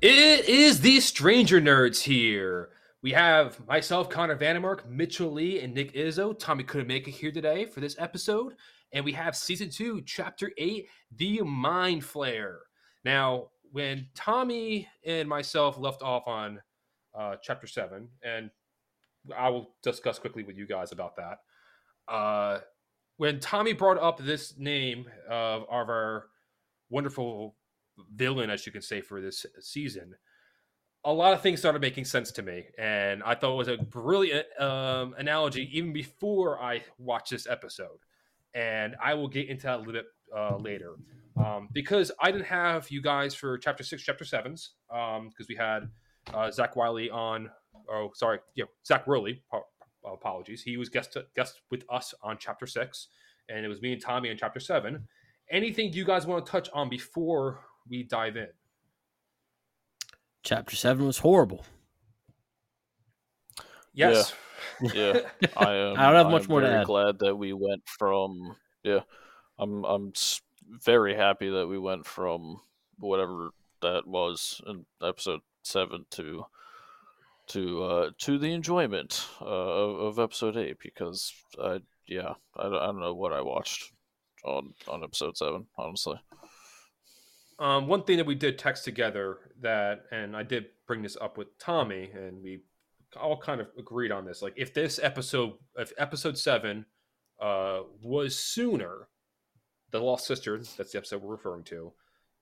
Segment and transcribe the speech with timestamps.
[0.00, 2.68] It is the Stranger Nerds here.
[3.02, 6.38] We have myself, Connor Vandermark, Mitchell Lee, and Nick Izzo.
[6.38, 8.54] Tommy couldn't make it here today for this episode.
[8.92, 12.58] And we have season two, chapter eight, The Mind Flayer.
[13.04, 16.60] Now, when Tommy and myself left off on
[17.12, 18.50] uh, chapter seven, and
[19.36, 21.38] I will discuss quickly with you guys about that.
[22.06, 22.60] Uh,
[23.16, 26.26] when Tommy brought up this name of, of our
[26.88, 27.56] wonderful
[28.14, 30.14] villain, as you can say, for this season,
[31.04, 33.78] a lot of things started making sense to me, and I thought it was a
[33.78, 37.98] brilliant um, analogy even before I watched this episode.
[38.54, 40.06] And I will get into that a little bit
[40.36, 40.96] uh, later
[41.36, 45.54] um, because I didn't have you guys for chapter six, chapter sevens because um, we
[45.54, 45.88] had
[46.34, 47.50] uh, Zach Wiley on.
[47.90, 49.42] Oh, sorry, yeah, Zach Worley.
[50.04, 53.08] Apologies, he was guest guest with us on chapter six,
[53.48, 55.06] and it was me and Tommy on chapter seven.
[55.50, 58.48] Anything you guys want to touch on before we dive in?
[60.42, 61.64] Chapter seven was horrible.
[63.92, 64.32] Yes.
[64.80, 65.20] Yeah, yeah.
[65.56, 66.86] I, am, I don't have much I'm more to very add.
[66.86, 69.00] Glad that we went from yeah.
[69.58, 70.12] I'm I'm
[70.68, 72.60] very happy that we went from
[72.98, 73.50] whatever
[73.82, 76.44] that was in episode seven to
[77.48, 81.32] to uh to the enjoyment uh, of, of episode eight because
[81.62, 83.92] I yeah I, don't- I don't know what I watched
[84.44, 86.20] on on episode seven honestly.
[87.58, 91.36] Um, one thing that we did text together that, and I did bring this up
[91.36, 92.62] with Tommy, and we
[93.20, 94.42] all kind of agreed on this.
[94.42, 96.86] Like, if this episode, if episode seven,
[97.40, 99.08] uh, was sooner,
[99.90, 101.92] the Lost Sister, that's the episode we're referring to,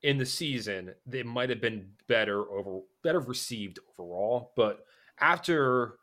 [0.03, 4.51] in the season, it might have been better over, better received overall.
[4.55, 4.85] But
[5.19, 5.95] after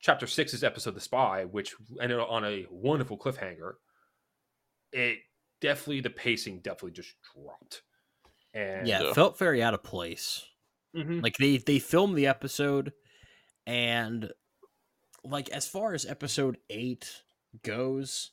[0.00, 3.74] chapter six's episode, The Spy, which ended on a wonderful cliffhanger,
[4.92, 5.18] it
[5.60, 7.82] definitely the pacing definitely just dropped.
[8.56, 9.10] And Yeah, Yeah.
[9.10, 10.44] it felt very out of place.
[10.94, 11.22] Mhm.
[11.22, 12.92] Like they they filmed the episode,
[13.66, 14.32] and
[15.24, 17.22] like as far as episode eight
[17.62, 18.30] goes,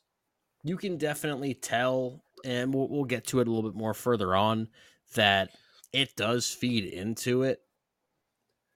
[0.63, 4.33] you can definitely tell, and we'll, we'll get to it a little bit more further
[4.35, 4.69] on
[5.15, 5.49] that
[5.91, 7.61] it does feed into it.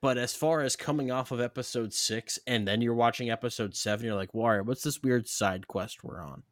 [0.02, 4.06] But as far as coming off of episode six and then you're watching episode seven,
[4.06, 6.44] you're like, "Warrior, what's this weird side quest we're on?"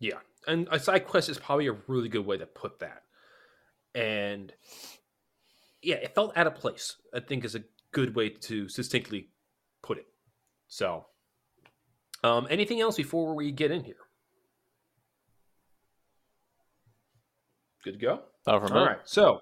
[0.00, 3.04] Yeah, and a side quest is probably a really good way to put that.
[3.94, 4.52] And
[5.82, 6.96] yeah, it felt out of place.
[7.14, 9.28] I think is a good way to succinctly
[9.82, 10.06] put it.
[10.68, 11.06] So,
[12.22, 13.96] um, anything else before we get in here?
[17.82, 18.14] Good to go.
[18.46, 18.52] Me.
[18.52, 19.40] All right, so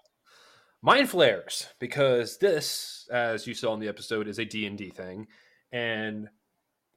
[0.83, 4.91] mind flayers because this, as you saw in the episode, is a D and D
[4.91, 5.27] thing,
[5.73, 6.29] and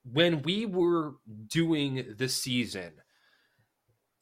[0.04, 1.14] when we were
[1.48, 2.92] doing this season,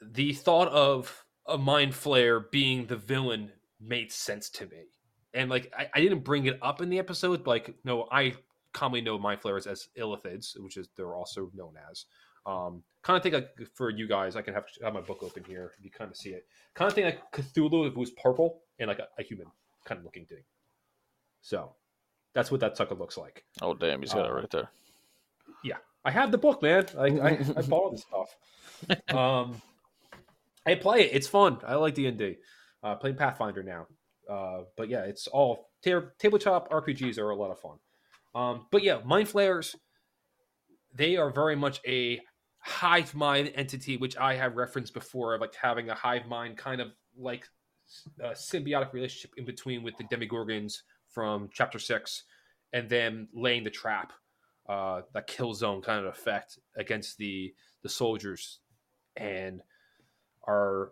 [0.01, 4.85] the thought of a mind flayer being the villain made sense to me,
[5.33, 8.35] and like I, I didn't bring it up in the episode, but like no, I
[8.73, 12.05] commonly know mind flayers as illithids, which is they're also known as.
[12.45, 15.43] Um, kind of think like for you guys, I can have, have my book open
[15.43, 15.73] here.
[15.81, 18.87] You kind of see it, kind of think like Cthulhu if it was purple and
[18.87, 19.47] like a, a human
[19.85, 20.43] kind of looking thing.
[21.41, 21.75] So
[22.33, 23.43] that's what that sucker looks like.
[23.61, 24.69] Oh damn, he's got it Uh, right there.
[25.63, 26.85] Yeah, I have the book, man.
[26.97, 28.35] I I, I bought this stuff.
[29.13, 29.61] Um,
[30.65, 31.11] I play it.
[31.13, 31.59] It's fun.
[31.65, 32.35] I like D and D.
[32.83, 33.87] Uh, playing Pathfinder now.
[34.29, 37.77] Uh, but yeah, it's all ta- tabletop RPGs are a lot of fun.
[38.35, 39.75] Um, but yeah, mind flayers.
[40.93, 42.19] They are very much a
[42.59, 46.89] hive mind entity, which I have referenced before, like having a hive mind kind of
[47.17, 47.47] like
[48.19, 52.23] a symbiotic relationship in between with the demigorgons from chapter six,
[52.73, 54.13] and then laying the trap
[54.67, 58.59] uh, that kill zone kind of effect against the the soldiers,
[59.15, 59.61] and
[60.49, 60.91] our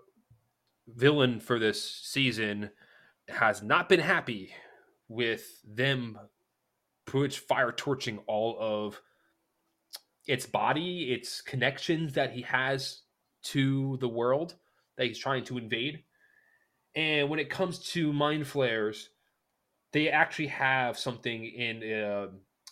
[0.88, 2.70] villain for this season
[3.28, 4.54] has not been happy
[5.10, 6.18] with them
[7.06, 9.02] pretty fire torching all of
[10.28, 13.02] its body, its connections that he has
[13.44, 14.56] to the world
[14.98, 16.04] that he's trying to invade.
[16.96, 19.10] And when it comes to mind flayers,
[19.94, 22.28] they actually have something in uh,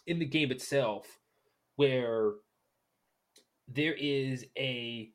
[0.08, 1.08] in the game itself
[1.78, 2.34] where
[3.68, 5.12] there is a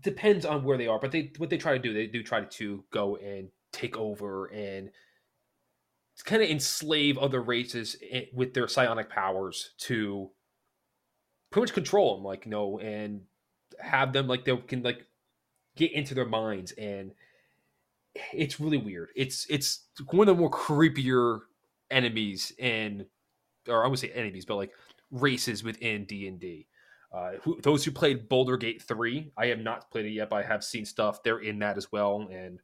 [0.00, 2.42] depends on where they are, but they what they try to do, they do try
[2.42, 4.90] to go and take over and
[6.24, 7.96] kind of enslave other races
[8.32, 10.30] with their psionic powers to
[11.50, 13.22] pretty much control them, like you know, and
[13.80, 15.06] have them like they can like
[15.76, 17.12] get into their minds, and
[18.32, 19.08] it's really weird.
[19.16, 21.40] It's it's one of the more creepier
[21.90, 23.06] enemies in,
[23.68, 24.72] or I would say enemies, but like
[25.10, 26.66] races within D and D.
[27.12, 30.36] Uh, who, those who played Baldur's Gate 3, I have not played it yet, but
[30.36, 31.22] I have seen stuff.
[31.22, 32.58] They're in that as well, and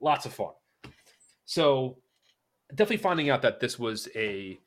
[0.00, 0.52] lots of fun.
[1.46, 1.98] So
[2.70, 4.58] definitely finding out that this was a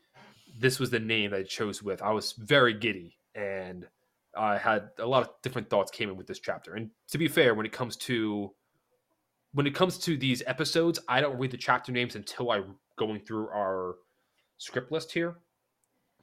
[0.57, 3.85] this was the name that I chose with, I was very giddy and
[4.37, 6.75] I had a lot of different thoughts came in with this chapter.
[6.75, 8.53] And to be fair, when it comes to
[9.53, 13.21] when it comes to these episodes, I don't read the chapter names until I'm going
[13.21, 13.95] through our
[14.57, 15.37] script list here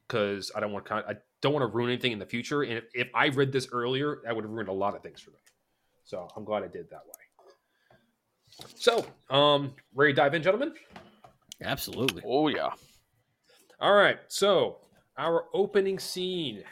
[0.07, 2.63] because I don't want to I don't want to ruin anything in the future.
[2.63, 5.21] And if, if I read this earlier, that would have ruined a lot of things
[5.21, 5.39] for me.
[6.05, 8.69] So I'm glad I did that way.
[8.75, 10.75] So, um, ready to dive in, gentlemen?
[11.63, 12.23] Absolutely.
[12.27, 12.71] Oh yeah.
[13.81, 14.19] All right.
[14.29, 14.79] So
[15.17, 16.63] our opening scene,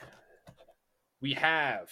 [1.20, 1.90] we have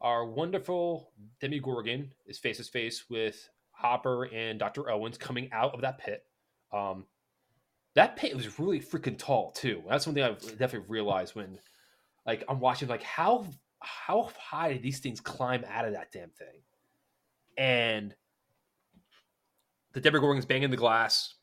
[0.00, 1.10] our wonderful
[1.40, 4.90] Demi Gorgon is face to face with Hopper and Dr.
[4.90, 6.24] Owens coming out of that pit.
[6.72, 7.06] Um,
[7.94, 9.82] that pit was really freaking tall too.
[9.88, 11.58] That's something I've definitely realized when,
[12.26, 13.46] like, I'm watching like how
[13.80, 16.62] how high did these things climb out of that damn thing?
[17.56, 18.14] And
[19.92, 21.34] the Deborah Demogorgon's banging the glass.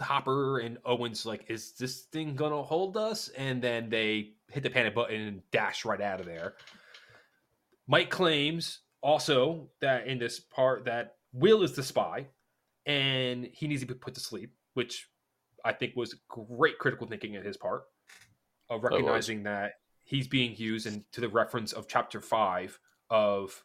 [0.00, 3.28] Hopper and Owens like, is this thing gonna hold us?
[3.30, 6.54] And then they hit the panic button and dash right out of there.
[7.88, 12.26] Mike claims also that in this part that Will is the spy
[12.86, 15.08] and he needs to be put to sleep, which
[15.64, 17.82] I think was great critical thinking in his part
[18.70, 19.72] of recognizing that
[20.08, 22.78] he's being used and to the reference of chapter five
[23.10, 23.62] of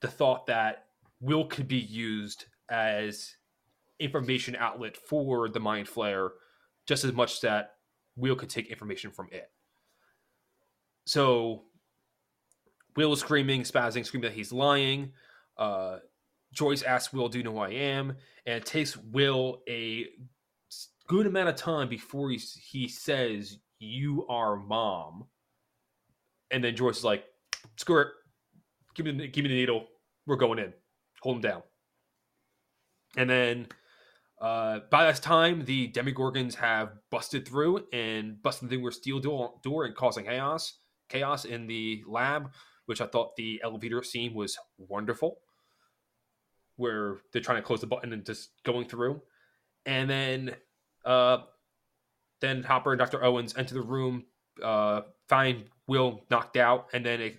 [0.00, 0.86] the thought that
[1.20, 3.36] Will could be used as
[4.00, 6.30] information outlet for the mind flayer
[6.86, 7.74] just as much that
[8.16, 9.50] Will could take information from it.
[11.04, 11.64] So
[12.96, 15.12] Will is screaming, spazzing, screaming that he's lying.
[15.58, 15.98] Uh,
[16.54, 18.16] Joyce asks Will, Do you know who I am?
[18.46, 20.06] And it takes Will a
[21.06, 25.26] good amount of time before he, he says, You are mom.
[26.50, 27.24] And then Joyce is like,
[27.76, 28.08] Screw it.
[28.94, 29.86] Give me, the, give me the needle.
[30.26, 30.72] We're going in.
[31.22, 31.62] Hold him down.
[33.16, 33.66] And then
[34.40, 39.84] uh, by this time, the Demogorgons have busted through and busted through a steel door,
[39.84, 40.78] and causing chaos.
[41.08, 42.50] Chaos in the lab,
[42.86, 45.38] which I thought the elevator scene was wonderful,
[46.76, 49.22] where they're trying to close the button and just going through.
[49.86, 50.56] And then,
[51.04, 51.38] uh,
[52.40, 53.24] then Hopper and Dr.
[53.24, 54.24] Owens enter the room,
[54.62, 57.36] uh, find Will knocked out, and then it,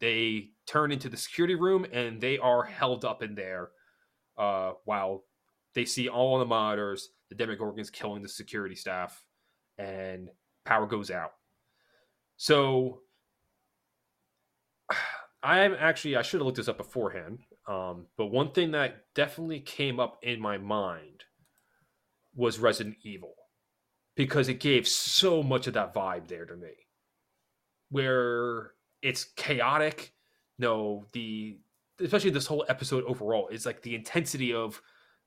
[0.00, 3.70] they turn into the security room and they are held up in there
[4.36, 5.24] uh, while
[5.74, 9.24] they see all the monitors the Demogorgons killing the security staff,
[9.78, 10.28] and
[10.64, 11.32] power goes out.
[12.36, 13.00] So
[15.42, 17.40] I'm actually I should have looked this up beforehand.
[17.66, 21.24] Um, but one thing that definitely came up in my mind
[22.34, 23.34] was Resident Evil
[24.16, 26.72] because it gave so much of that vibe there to me,
[27.90, 28.72] where
[29.02, 30.12] it's chaotic.
[30.58, 31.58] No, the
[32.00, 34.80] especially this whole episode overall is like the intensity of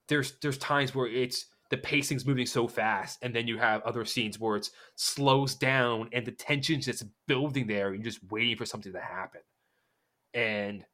[0.08, 4.06] there's there's times where it's the pacing's moving so fast and then you have other
[4.06, 8.56] scenes where it slows down and the tension's just building there and you're just waiting
[8.56, 9.42] for something to happen.
[10.34, 10.86] And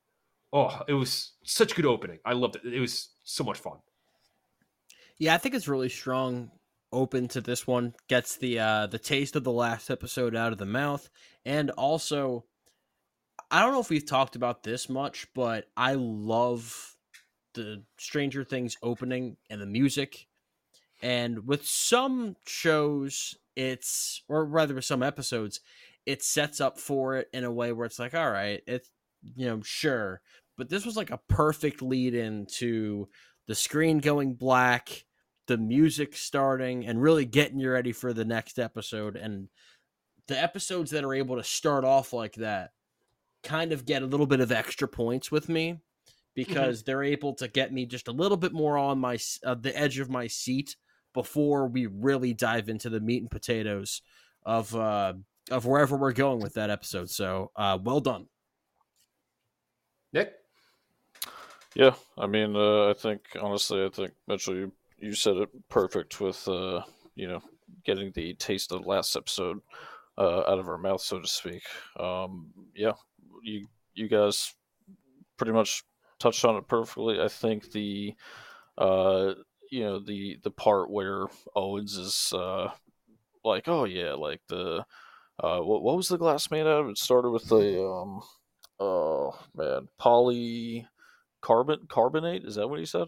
[0.52, 2.20] oh it was such a good opening.
[2.26, 2.66] I loved it.
[2.66, 3.78] It was so much fun.
[5.20, 6.52] Yeah i think it's really strong
[6.94, 10.58] open to this one gets the uh the taste of the last episode out of
[10.58, 11.10] the mouth
[11.44, 12.46] and also
[13.52, 16.94] i don't know if we've talked about this much but i love
[17.54, 20.28] the Stranger Things opening and the music.
[21.02, 25.60] And with some shows, it's or rather with some episodes,
[26.06, 28.90] it sets up for it in a way where it's like, all right, it's
[29.36, 30.22] you know, sure.
[30.58, 33.10] But this was like a perfect lead in to
[33.48, 35.06] the screen going black,
[35.48, 39.16] the music starting, and really getting you ready for the next episode.
[39.16, 39.50] And
[40.28, 42.72] the episodes that are able to start off like that
[43.44, 45.82] kind of get a little bit of extra points with me
[46.36, 46.52] Mm-hmm.
[46.52, 46.86] because mm-hmm.
[46.86, 50.00] they're able to get me just a little bit more on my uh, the edge
[50.00, 50.76] of my seat
[51.14, 54.02] before we really dive into the meat and potatoes
[54.44, 55.14] of uh,
[55.52, 57.12] of wherever we're going with that episode.
[57.12, 58.28] So, uh, well done,
[60.12, 60.34] Nick.
[61.76, 64.72] Yeah, I mean, uh, I think honestly, I think Mitchell, you
[65.04, 66.82] you said it perfect with uh,
[67.16, 67.42] you know
[67.84, 69.60] getting the taste of the last episode
[70.18, 71.64] uh, out of our mouth, so to speak.
[72.00, 72.94] Um, yeah,
[73.42, 74.54] you you guys
[75.38, 75.84] pretty much
[76.20, 77.20] touched on it perfectly.
[77.22, 78.14] I think the
[78.78, 79.34] uh
[79.70, 82.72] you know the the part where Owens is uh
[83.44, 84.86] like oh yeah like the
[85.44, 86.90] uh what what was the glass made out of?
[86.90, 88.22] It started with the um
[88.80, 93.08] oh man polycarbonate carbonate is that what he said?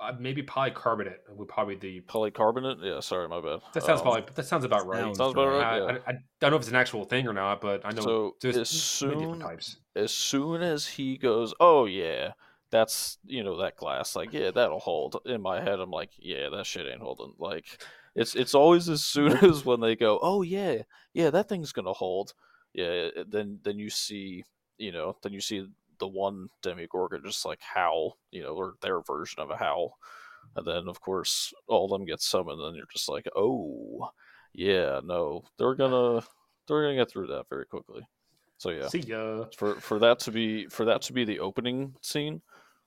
[0.00, 2.78] Uh, maybe polycarbonate would probably the polycarbonate.
[2.82, 3.60] Yeah, sorry, my bad.
[3.74, 5.00] That sounds um, probably that sounds about right.
[5.00, 5.62] Sounds, sounds about right.
[5.62, 5.98] I, yeah.
[6.06, 8.36] I, I, don't know if it's an actual thing or not, but I know so
[8.40, 9.76] there's as soon, different types.
[9.94, 12.32] As soon as he goes, oh yeah,
[12.70, 16.48] that's you know that glass like yeah that'll hold in my head i'm like yeah
[16.48, 17.82] that shit ain't holding like
[18.14, 20.76] it's it's always as soon as when they go oh yeah
[21.12, 22.32] yeah that thing's gonna hold
[22.72, 24.44] yeah then then you see
[24.78, 25.66] you know then you see
[26.00, 29.98] the one demigorgon just like howl you know or their version of a howl.
[30.56, 34.10] And then of course all of them get summoned and you're just like oh
[34.52, 36.22] yeah no they're gonna
[36.66, 38.02] they're gonna get through that very quickly.
[38.58, 38.88] So yeah.
[38.88, 39.44] See ya.
[39.56, 42.42] for for that to be for that to be the opening scene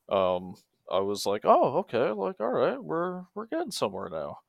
[0.09, 0.53] um
[0.91, 4.39] i was like oh okay like all right we're we're getting somewhere now.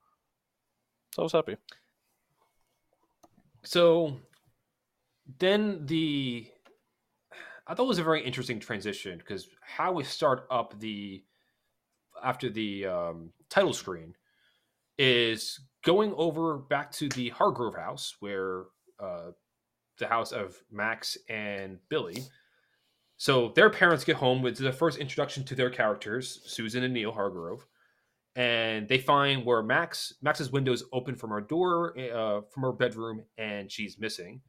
[1.14, 1.56] So i was happy.
[3.62, 4.16] So
[5.38, 6.46] then the
[7.66, 11.24] I thought it was a very interesting transition because how we start up the
[12.22, 14.14] after the um, title screen
[14.98, 18.64] is going over back to the Hargrove house where
[19.00, 19.30] uh,
[19.98, 22.24] the house of Max and Billy.
[23.16, 27.12] So their parents get home with the first introduction to their characters, Susan and Neil
[27.12, 27.66] Hargrove,
[28.36, 32.72] and they find where Max Max's window is open from her door uh, from her
[32.72, 34.40] bedroom, and she's missing.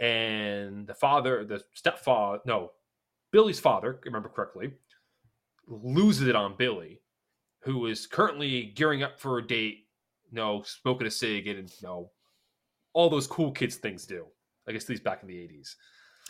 [0.00, 2.72] And the father, the stepfather, no,
[3.32, 4.72] Billy's father, remember correctly,
[5.68, 7.00] loses it on Billy,
[7.60, 9.86] who is currently gearing up for a date.
[10.32, 12.10] No, smoking a cig and you know,
[12.92, 14.26] all those cool kids things do.
[14.66, 15.76] I guess these back in the eighties.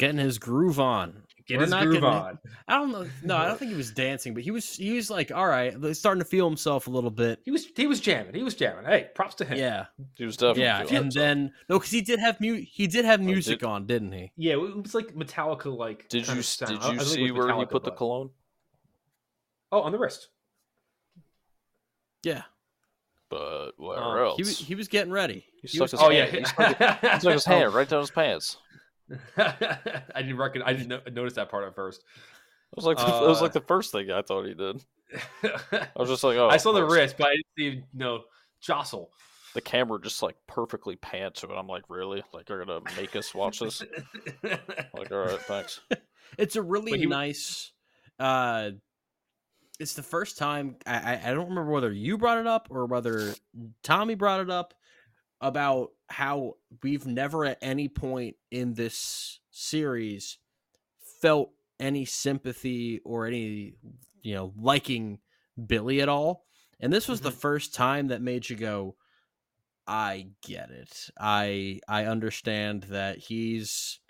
[0.01, 1.25] Getting his groove on.
[1.47, 2.39] Get We're his not groove getting- on.
[2.69, 3.07] I don't know.
[3.23, 4.75] No, I don't think he was dancing, but he was.
[4.77, 7.41] He was like, all right, like, starting to feel himself a little bit.
[7.45, 8.35] He was he was jamming.
[8.35, 8.87] He was jamming.
[8.87, 9.59] Hey, props to him.
[9.59, 10.79] Yeah, he was definitely yeah.
[10.79, 11.23] feeling And himself.
[11.23, 14.13] then no, because he did have mu- He did have Oh, music did- on, didn't
[14.13, 14.33] he?
[14.37, 16.09] Yeah, it was like Metallica like.
[16.09, 16.73] did you sound.
[16.73, 18.31] did I- I you see where he Metallica, put the cologne
[19.73, 20.29] Oh, on the wrist.
[22.23, 22.43] Yeah.
[23.29, 24.59] but where Oh, else He was.
[24.59, 25.47] He was getting ready.
[25.63, 27.51] He He stuck was- his Oh hand, yeah, he stuck, he stuck his oh.
[27.51, 28.57] hand right down his pants
[29.37, 30.63] I didn't reckon.
[30.63, 32.01] I didn't no- notice that part at first.
[32.73, 34.83] it was like the, it was Uh, like the first thing i thought he did
[35.43, 37.99] i was just like oh I saw the of wrist, but I didn't see you
[37.99, 38.23] know
[38.61, 39.11] jostle.
[39.55, 43.17] the camera just like perfectly panned to it i'm like really like you're gonna make
[43.17, 43.83] us watch this
[44.45, 45.81] like all right thanks
[46.39, 47.73] It's a really he nice.
[48.21, 48.71] uh
[49.81, 52.87] It's the first time I, I I don't remember whether you brought it up or
[52.87, 53.35] whether
[53.83, 54.75] Tommy brought it up
[55.41, 60.39] about how we've never at any point in this series
[61.21, 63.75] felt any sympathy or any
[64.23, 65.19] you know liking
[65.67, 66.45] Billy at all.
[66.79, 68.97] And this was the first time that made you go,
[69.87, 71.11] I get it.
[71.19, 74.01] I I understand that he's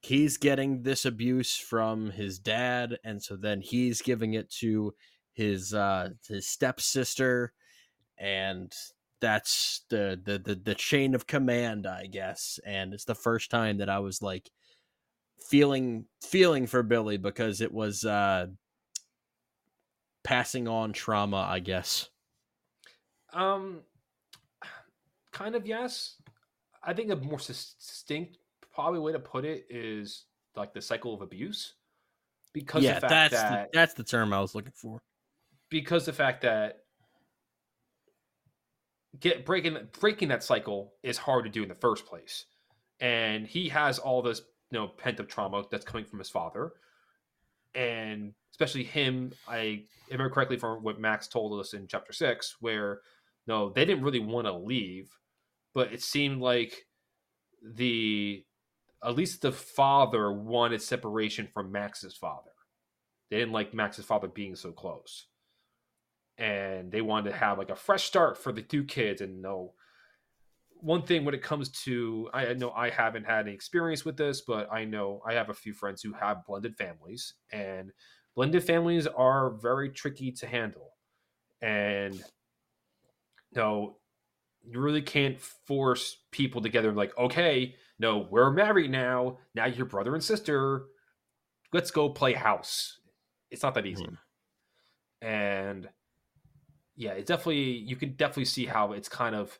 [0.00, 4.94] he's getting this abuse from his dad and so then he's giving it to
[5.32, 7.52] his uh his stepsister
[8.16, 8.72] and
[9.20, 13.78] that's the, the the the chain of command i guess and it's the first time
[13.78, 14.50] that i was like
[15.48, 18.46] feeling feeling for billy because it was uh
[20.24, 22.08] passing on trauma i guess
[23.32, 23.80] Um,
[25.32, 26.16] kind of yes.
[26.82, 28.38] I think a more distinct,
[28.72, 30.24] probably way to put it is
[30.56, 31.74] like the cycle of abuse,
[32.52, 34.98] because yeah the fact that's that the, that's the term i was looking for
[35.68, 36.84] because the fact that
[39.20, 42.46] get breaking breaking that cycle is hard to do in the first place,
[43.00, 46.72] and he has all this you know pent up trauma that's coming from his father,
[47.74, 49.32] and especially him.
[49.46, 53.00] I remember correctly from what Max told us in chapter six, where
[53.46, 55.10] no, they didn't really want to leave,
[55.74, 56.86] but it seemed like
[57.62, 58.44] the
[59.04, 62.50] at least the father wanted separation from Max's father.
[63.30, 65.26] They didn't like Max's father being so close.
[66.38, 69.20] And they wanted to have like a fresh start for the two kids.
[69.20, 69.74] And no,
[70.80, 74.42] one thing when it comes to, I know I haven't had any experience with this,
[74.42, 77.90] but I know I have a few friends who have blended families, and
[78.36, 80.92] blended families are very tricky to handle.
[81.60, 82.22] And
[83.54, 83.96] no,
[84.62, 89.38] you really can't force people together like, okay, no, we're married now.
[89.54, 90.84] Now you're brother and sister.
[91.72, 93.00] Let's go play house.
[93.50, 94.04] It's not that easy.
[94.04, 95.26] Mm-hmm.
[95.26, 95.88] And
[96.98, 99.56] yeah, it definitely you can definitely see how it's kind of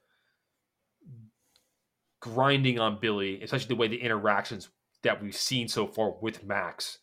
[2.21, 4.69] grinding on Billy, especially the way the interactions
[5.05, 6.99] that we've seen so far with Max.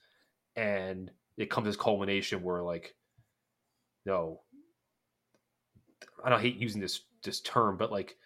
[0.58, 2.96] And it comes as culmination where like
[4.06, 4.42] no
[6.22, 8.18] I don't hate using this this term, but like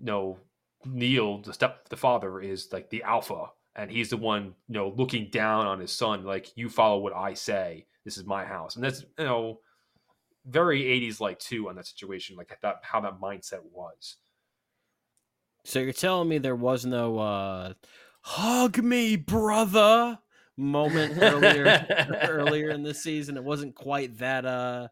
[0.00, 0.38] no
[0.84, 4.92] Neil, the step the father is like the alpha, and he's the one, you know,
[4.96, 7.86] looking down on his son, like, you follow what I say.
[8.04, 8.74] This is my house.
[8.74, 9.60] And that's you know
[10.44, 14.16] very 80s like too on that situation, like that how that mindset was.
[15.64, 17.74] So you're telling me there was no uh
[18.22, 20.18] hug me, brother
[20.56, 21.86] moment earlier
[22.28, 23.36] earlier in the season.
[23.36, 24.88] It wasn't quite that uh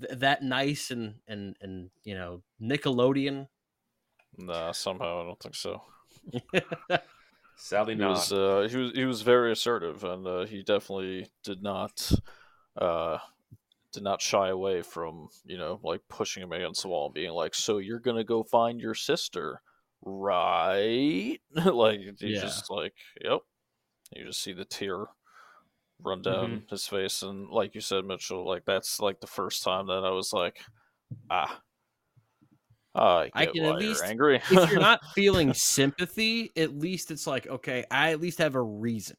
[0.00, 3.48] th- that nice and and and you know Nickelodeon.
[4.36, 5.82] Nah, somehow I don't think so.
[7.56, 8.10] Sadly He not.
[8.10, 12.10] was uh, he was he was very assertive, and uh, he definitely did not
[12.76, 13.18] uh,
[13.94, 17.30] did not shy away from you know like pushing him against the wall and being
[17.32, 19.62] like, "So you're gonna go find your sister,
[20.02, 22.40] right?" like he's Yeah.
[22.42, 23.40] just like, "Yep."
[24.14, 25.06] You just see the tear
[26.02, 26.68] run down Mm-hmm.
[26.70, 30.10] his face, and like you said, Mitchell, like that's like the first time that I
[30.10, 30.60] was like,
[31.30, 31.60] "Ah."
[32.96, 34.36] I, I can at you're least- angry.
[34.36, 38.62] if you're not feeling sympathy, at least it's like, okay, I at least have a
[38.62, 39.16] reason.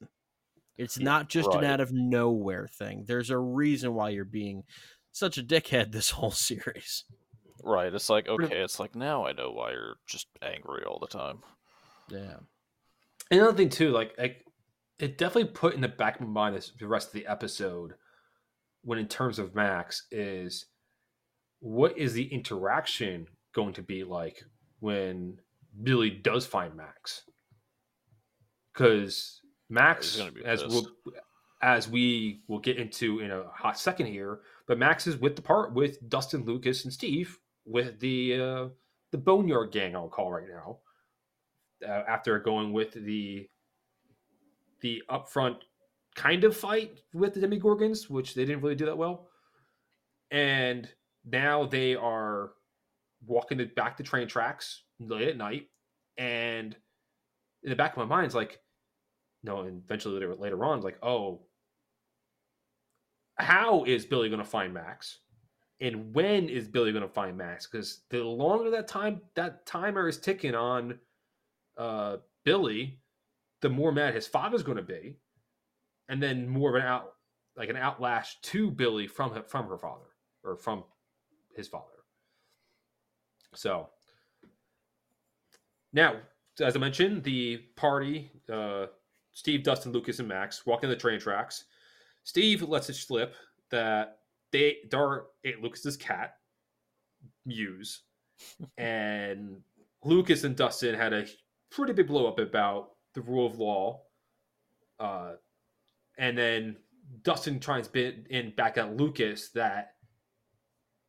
[0.78, 3.06] It's not just an out of nowhere thing.
[3.08, 4.64] There's a reason why you're being
[5.12, 7.06] such a dickhead this whole series.
[7.64, 7.94] Right.
[7.94, 11.40] It's like, okay, it's like now I know why you're just angry all the time.
[12.10, 12.38] Yeah.
[13.32, 14.36] Another thing too, like I,
[15.00, 17.94] it definitely put in the back of my mind this, the rest of the episode,
[18.84, 20.68] when in terms of Max, is
[21.60, 24.44] what is the interaction going to be like
[24.80, 25.38] when
[25.82, 27.24] Billy does find Max?
[28.74, 30.88] Because Max, he's gonna be as we'll,
[31.62, 35.42] as we will get into in a hot second here, but Max is with the
[35.42, 38.68] part with Dustin, Lucas, and Steve with the uh,
[39.12, 39.96] the Boneyard Gang.
[39.96, 40.80] I'll call right now
[41.88, 43.50] uh, after going with the
[44.82, 45.58] the upfront
[46.16, 49.28] kind of fight with the Demigorgons, which they didn't really do that well.
[50.32, 50.88] And
[51.26, 52.52] now they are
[53.26, 55.68] walking the, back the train tracks late at night,
[56.18, 56.76] and
[57.64, 58.60] in the back of my mind, it's like,
[59.46, 61.42] no, and eventually later, later on, like, oh,
[63.38, 65.20] how is Billy going to find Max?
[65.82, 67.68] And when is Billy going to find Max?
[67.68, 70.98] Because the longer that time that timer is ticking on
[71.78, 73.00] uh, Billy,
[73.62, 75.18] the more mad his father's going to be,
[76.08, 77.14] and then more of an out
[77.58, 80.06] like an outlash to Billy from her, from her father
[80.44, 80.84] or from
[81.56, 81.86] his father.
[83.54, 83.90] So
[85.94, 86.16] now,
[86.60, 88.88] as I mentioned, the party, uh,
[89.36, 91.66] Steve, Dustin, Lucas, and Max walking the train tracks.
[92.24, 93.36] Steve lets it slip
[93.70, 94.20] that
[94.52, 96.38] they Dart ate Lucas's cat,
[97.46, 98.02] Mews,
[98.78, 99.62] and
[100.04, 101.28] Lucas and Dustin had a
[101.70, 104.02] pretty big blow up about the rule of law.
[105.00, 105.34] Uh,
[106.18, 106.78] and then
[107.24, 109.96] Dustin tries to bit in back at Lucas that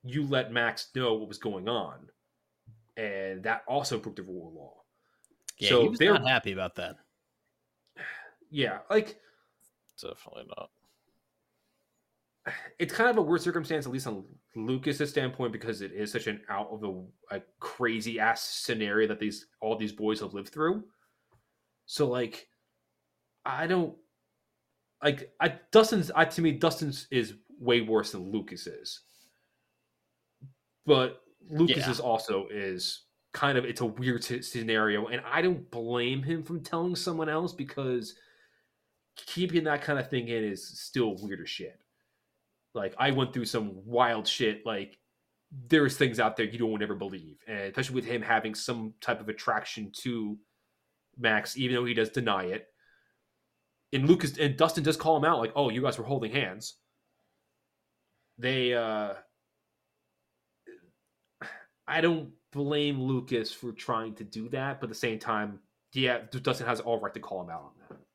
[0.02, 2.08] you let Max know what was going on,
[2.96, 4.74] and that also broke the rule of law.
[5.58, 6.96] Yeah, So he was they're- not happy about that.
[8.50, 9.20] Yeah, like
[10.00, 10.70] Definitely not.
[12.78, 16.26] it's kind of a weird circumstance, at least on Lucas's standpoint, because it is such
[16.26, 20.50] an out of the a crazy ass scenario that these all these boys have lived
[20.50, 20.84] through.
[21.86, 22.48] So like,
[23.44, 23.96] I don't
[25.02, 26.10] like I Dustin's.
[26.14, 29.00] I to me, Dustin's is way worse than Lucas is,
[30.84, 32.04] but Lucas Yeah.
[32.04, 36.60] also is kind of it's a weird t- scenario, and I don't blame him from
[36.62, 38.14] telling someone else because
[39.16, 41.78] keeping that kind of thing in is still weird as shit.
[42.74, 44.64] Like I went through some wild shit.
[44.66, 44.98] Like
[45.68, 49.20] there's things out there you don't ever believe, and especially with him having some type
[49.20, 50.36] of attraction to
[51.18, 52.66] Max, even though he does deny it.
[53.92, 56.74] And Lucas and Dustin does call him out, like, "Oh, you guys were holding hands."
[58.38, 59.14] They, uh
[61.88, 65.60] I don't blame Lucas for trying to do that, but at the same time,
[65.92, 68.05] yeah, Dustin has all right to call him out on that.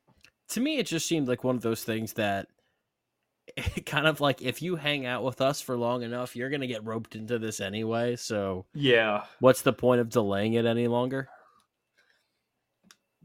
[0.51, 2.47] To me, it just seemed like one of those things that
[3.85, 6.67] kind of like if you hang out with us for long enough, you're going to
[6.67, 8.15] get roped into this anyway.
[8.15, 11.29] So, Yeah, what's the point of delaying it any longer?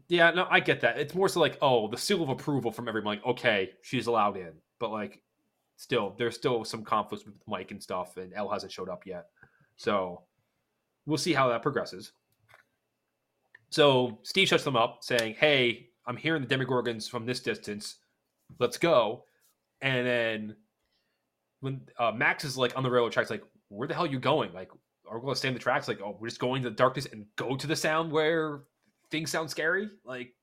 [0.09, 0.97] Yeah, no, I get that.
[0.97, 3.17] It's more so like, oh, the seal of approval from everyone.
[3.17, 5.21] Like, okay, she's allowed in, but like,
[5.75, 9.27] still, there's still some conflicts with Mike and stuff, and El hasn't showed up yet.
[9.75, 10.23] So
[11.05, 12.13] we'll see how that progresses.
[13.69, 17.97] So Steve shuts them up, saying, "Hey, I'm hearing the Demogorgons from this distance.
[18.59, 19.25] Let's go."
[19.81, 20.55] And then
[21.59, 24.19] when uh, Max is like on the railroad tracks, like, "Where the hell are you
[24.19, 24.53] going?
[24.53, 24.71] Like,
[25.07, 25.87] are we going to stay in the tracks?
[25.87, 28.61] Like, oh, we're just going to the darkness and go to the sound where
[29.11, 30.33] things sound scary like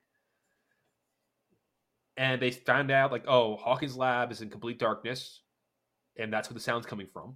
[2.16, 5.40] and they found out like oh hawkins lab is in complete darkness
[6.16, 7.34] and that's where the sound's coming from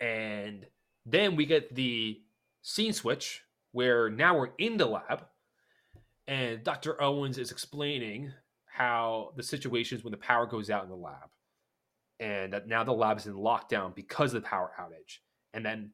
[0.00, 0.66] and
[1.06, 2.20] then we get the
[2.62, 5.24] scene switch where now we're in the lab
[6.32, 8.32] and dr owens is explaining
[8.66, 11.28] how the situations when the power goes out in the lab
[12.20, 15.18] and that now the lab is in lockdown because of the power outage
[15.52, 15.90] and then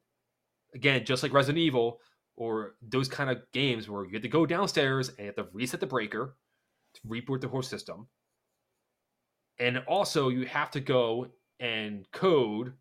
[0.75, 2.01] again just like resident evil
[2.39, 5.49] or those kind of games where you have to go downstairs and you have to
[5.53, 6.37] reset the breaker
[6.95, 8.07] to reboot the whole system.
[9.59, 11.27] And also, you have to go
[11.59, 12.75] and code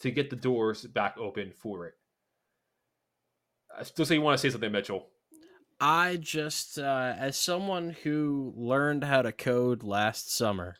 [0.00, 1.94] to get the doors back open for it.
[3.78, 5.08] I still say you want to say something, Mitchell.
[5.84, 10.76] I just, uh, as someone who learned how to code last summer,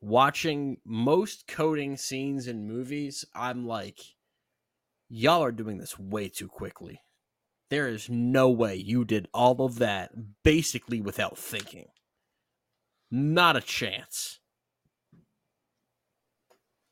[0.00, 4.00] watching most coding scenes in movies, I'm like,
[5.08, 7.00] y'all are doing this way too quickly.
[7.70, 10.10] There is no way you did all of that
[10.42, 11.86] basically without thinking.
[13.12, 14.40] Not a chance.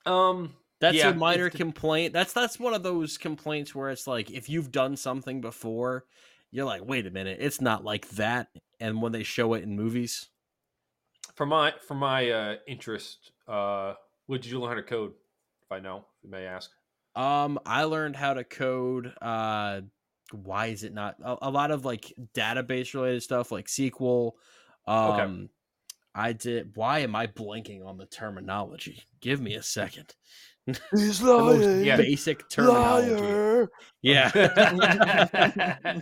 [0.07, 2.13] Um, That's Yeah, a minor it's- complaint.
[2.13, 6.07] That's that's one of those complaints where it's like if you've done something before,
[6.53, 8.49] you're like, wait a minute, it's not like that.
[8.79, 10.29] And when they show it in movies,
[11.35, 13.95] for my for my uh, interest, uh,
[14.27, 15.13] what did you learn how to code?
[15.65, 16.71] If I know, if you may ask.
[17.17, 19.13] um, I learned how to code.
[19.21, 19.81] Uh,
[20.33, 24.33] why is it not a, a lot of like database related stuff like SQL?
[24.87, 25.49] Um,
[26.15, 26.77] I did.
[26.77, 29.03] Why am I blanking on the terminology?
[29.21, 30.15] Give me a second.
[30.67, 30.77] He's
[31.21, 31.85] The most lying.
[31.85, 31.97] Yeah.
[31.97, 33.15] basic terminology.
[33.15, 33.69] Liar.
[34.03, 34.31] Yeah.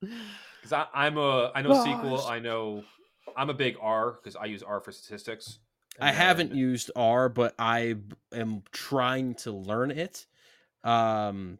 [0.00, 1.86] Because I'm a I know Lies.
[1.86, 2.30] SQL.
[2.30, 2.82] I know
[3.36, 5.58] I'm a big R because I use R for statistics.
[6.00, 7.96] I And haven't then- used R, but I
[8.32, 10.26] am trying to learn it.
[10.84, 11.58] Um,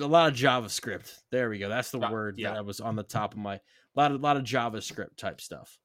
[0.00, 1.12] a lot of JavaScript.
[1.30, 1.68] There we go.
[1.68, 2.54] That's the Ja- word yeah.
[2.54, 3.60] that was on the top of my a
[3.94, 5.78] lot of lot of JavaScript type stuff.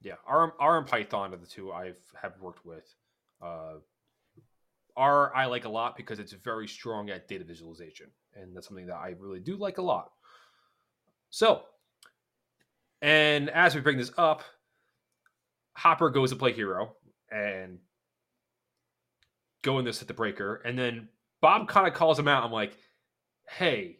[0.00, 2.84] Yeah, R, R and Python are the two I've have worked with.
[3.44, 3.74] Uh,
[4.96, 8.86] R I like a lot because it's very strong at data visualization, and that's something
[8.86, 10.12] that I really do like a lot.
[11.30, 11.62] So,
[13.02, 14.42] and as we bring this up,
[15.76, 16.94] Hopper goes to play hero
[17.30, 17.80] and
[19.62, 21.08] go in this at the breaker, and then
[21.40, 22.44] Bob kind of calls him out.
[22.44, 22.76] I'm like,
[23.48, 23.98] "Hey,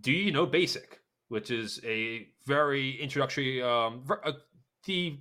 [0.00, 3.60] do you know Basic?" Which is a very introductory.
[3.62, 4.32] Um, uh,
[4.84, 5.18] the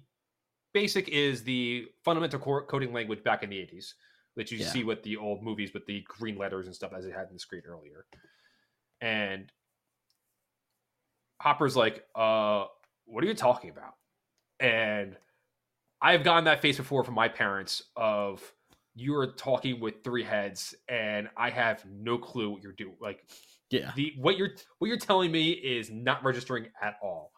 [0.74, 3.96] Basic is the fundamental coding language back in the 80s
[4.36, 4.66] that you Yeah.
[4.66, 7.34] see with the old movies with the green letters and stuff as it had in
[7.34, 8.06] the screen earlier.
[9.02, 9.52] And
[11.42, 12.66] Hopper's like, uh,
[13.06, 13.96] what are you talking about?
[14.60, 15.18] And
[16.02, 18.54] I've gotten that face before from my parents of
[18.96, 22.98] you are talking with three heads and I have no clue what you're doing.
[23.00, 23.26] Like
[23.70, 23.92] Yeah.
[23.96, 27.32] the what you're what you're telling me is not registering at all.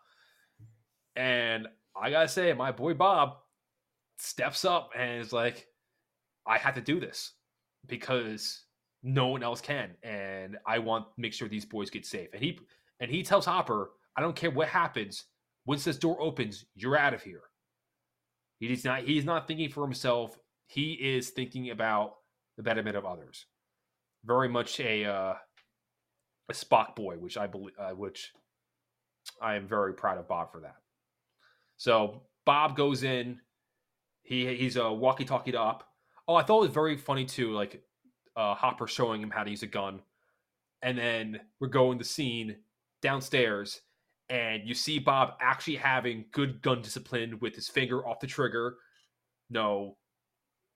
[1.15, 3.37] And I gotta say, my boy Bob
[4.17, 5.67] steps up and is like,
[6.47, 7.33] I have to do this
[7.87, 8.63] because
[9.03, 12.29] no one else can, and I want to make sure these boys get safe.
[12.33, 12.59] And he
[12.99, 15.25] and he tells Hopper, I don't care what happens.
[15.65, 17.41] Once this door opens, you're out of here.
[18.59, 19.01] He's not.
[19.03, 20.37] He's not thinking for himself.
[20.67, 22.13] He is thinking about
[22.57, 23.45] the betterment of others.
[24.23, 25.33] Very much a uh,
[26.49, 28.31] a Spock boy, which I believe, uh, which
[29.41, 30.75] I am very proud of Bob for that.
[31.81, 33.39] So Bob goes in.
[34.21, 35.83] He he's a walkie-talkie up.
[36.27, 37.81] Oh, I thought it was very funny too, like
[38.35, 40.01] uh, Hopper showing him how to use a gun,
[40.83, 42.57] and then we're going to the scene
[43.01, 43.81] downstairs,
[44.29, 48.75] and you see Bob actually having good gun discipline with his finger off the trigger.
[49.49, 49.97] No,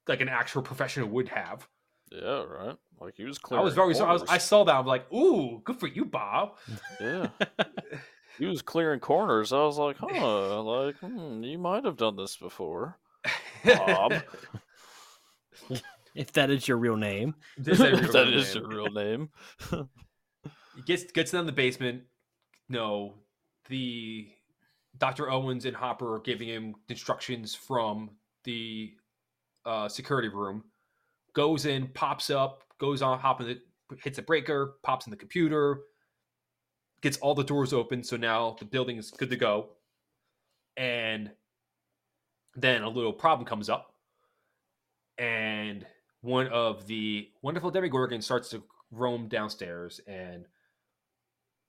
[0.08, 1.68] like an actual professional would have.
[2.12, 2.78] Yeah, right.
[3.00, 3.60] Like he was clear.
[3.60, 6.04] I was very so I was I saw that I'm like, ooh, good for you,
[6.04, 6.58] Bob.
[7.00, 7.28] yeah.
[8.38, 9.54] He was clearing corners.
[9.54, 12.98] I was like, huh, like hmm, you might have done this before.
[13.64, 14.14] Bob.
[16.16, 17.36] If that is your real name.
[17.58, 18.40] This ain't real that name.
[18.40, 19.30] is your real name.
[19.70, 22.04] He gets gets down the basement.
[22.70, 23.16] No,
[23.68, 24.30] the
[24.98, 25.30] Dr.
[25.30, 28.12] Owens and Hopper are giving him instructions from
[28.46, 28.94] the
[29.66, 30.64] uh, security room.
[31.34, 33.60] Goes in, pops up, goes on, hop in the,
[34.02, 35.82] hits a breaker, pops in the computer,
[37.06, 38.04] gets all the doors open.
[38.04, 39.70] So now the building is good to go.
[40.76, 41.32] And
[42.56, 43.94] then a little problem comes up,
[45.18, 45.86] and
[46.22, 50.46] one of the wonderful Demigorgons starts to roam downstairs, and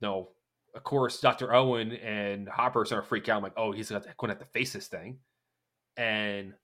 [0.00, 0.30] no,
[0.74, 1.52] of course, Dr.
[1.52, 3.38] Owen and Hopper start to freak out.
[3.38, 5.18] I'm like, oh, he's going to have to face this thing.
[5.96, 6.54] And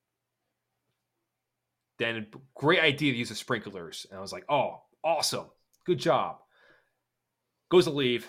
[1.98, 4.06] then, great idea to use the sprinklers.
[4.10, 5.46] And I was like, oh, awesome.
[5.84, 6.38] Good job.
[7.70, 8.26] Goes to leave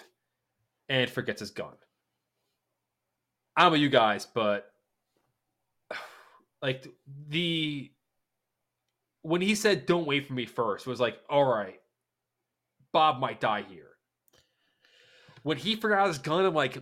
[0.90, 1.74] and forgets his gun.
[3.56, 4.72] I don't know you guys, but
[6.62, 6.88] like
[7.30, 7.92] the
[9.22, 11.80] when he said don't wait for me first it was like all right
[12.92, 13.92] bob might die here
[15.44, 16.78] when he forgot his gun i'm like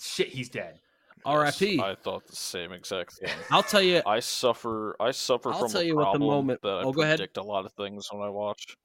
[0.00, 0.80] shit he's dead
[1.24, 1.80] Yes, R.I.P.
[1.80, 3.30] I thought the same exact thing.
[3.50, 4.00] I'll tell you.
[4.06, 4.94] I suffer.
[5.00, 7.18] I suffer I'll from tell a you what the moment- that I oh, go ahead.
[7.18, 8.76] predict a lot of things when I watch.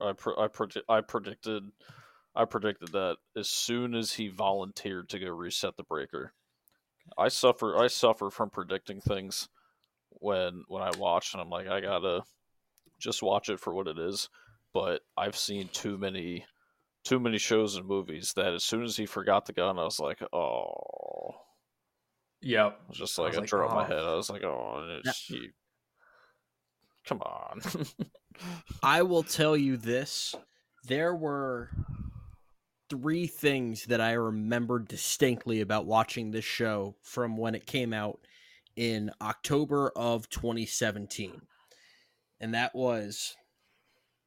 [0.00, 1.62] I pre- I, predi- I predicted
[2.34, 6.32] I predicted that as soon as he volunteered to go reset the breaker.
[7.18, 9.48] I suffer I suffer from predicting things
[10.10, 12.22] when when I watch and I'm like I gotta
[12.98, 14.28] just watch it for what it is.
[14.72, 16.44] But I've seen too many
[17.04, 19.98] too many shows and movies that as soon as he forgot the gun, I was
[19.98, 21.34] like, oh.
[22.42, 22.78] Yep.
[22.80, 23.86] I was just like, I, I was drew like, up my oh.
[23.86, 24.04] head.
[24.04, 25.50] I was like, oh, it's, you...
[27.06, 27.60] come on.
[28.82, 30.34] I will tell you this:
[30.84, 31.70] there were
[32.90, 38.20] three things that I remember distinctly about watching this show from when it came out
[38.76, 41.40] in October of 2017.
[42.40, 43.36] And that was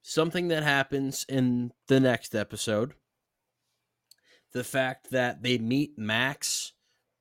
[0.02, 2.94] something that happens in the next episode.
[4.54, 6.74] The fact that they meet Max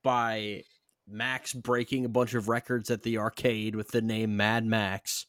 [0.04, 0.62] by
[1.08, 5.26] Max breaking a bunch of records at the arcade with the name Mad Max.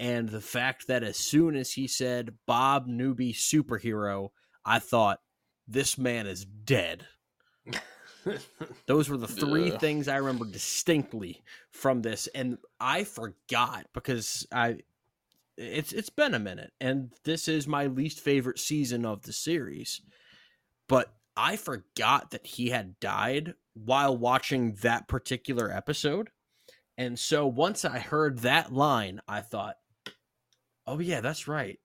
[0.00, 4.30] And the fact that as soon as he said Bob Newby superhero,
[4.64, 5.20] I thought
[5.68, 7.06] this man is dead.
[8.86, 9.78] Those were the three Yeah.
[9.78, 14.78] things I remember distinctly from this, and I forgot because I
[15.56, 20.00] it's it's been a minute, and this is my least favorite season of the series.
[20.88, 26.30] But I forgot that he had died while watching that particular episode.
[26.96, 29.76] And so once I heard that line, I thought,
[30.86, 31.78] "Oh yeah, that's right.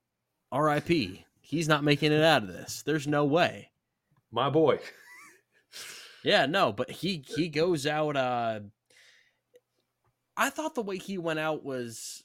[0.52, 1.26] R.I.P.
[1.41, 2.82] He's not making it out of this.
[2.84, 3.69] There's no way."
[4.34, 4.80] My boy.
[6.24, 8.62] Yeah, no, but he he goes out uh
[10.36, 12.24] I thought the way he went out was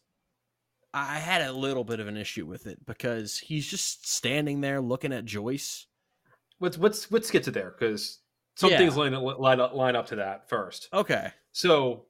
[0.95, 4.81] I had a little bit of an issue with it because he's just standing there
[4.81, 5.87] looking at Joyce.
[6.61, 8.21] Let's let's let's get to there because
[8.57, 8.79] some Yeah.
[8.79, 10.89] things line line up line up to that first.
[10.93, 11.31] Okay.
[11.53, 12.07] So,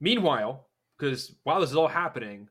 [0.00, 2.48] meanwhile, because while this is all happening,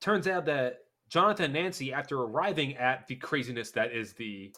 [0.00, 4.52] turns out that Jonathan and Nancy, after arriving at the craziness that is the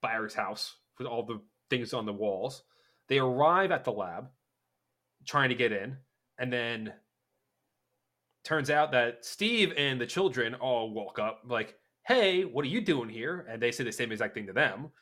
[0.00, 2.62] Byers house with all the things on the walls,
[3.08, 4.28] they arrive at the lab
[5.26, 5.96] trying to get in,
[6.38, 6.92] and then
[8.44, 12.80] turns out that Steve and the children all woke up like, "Hey, what are you
[12.80, 14.92] doing here?" And they say the same exact thing to them,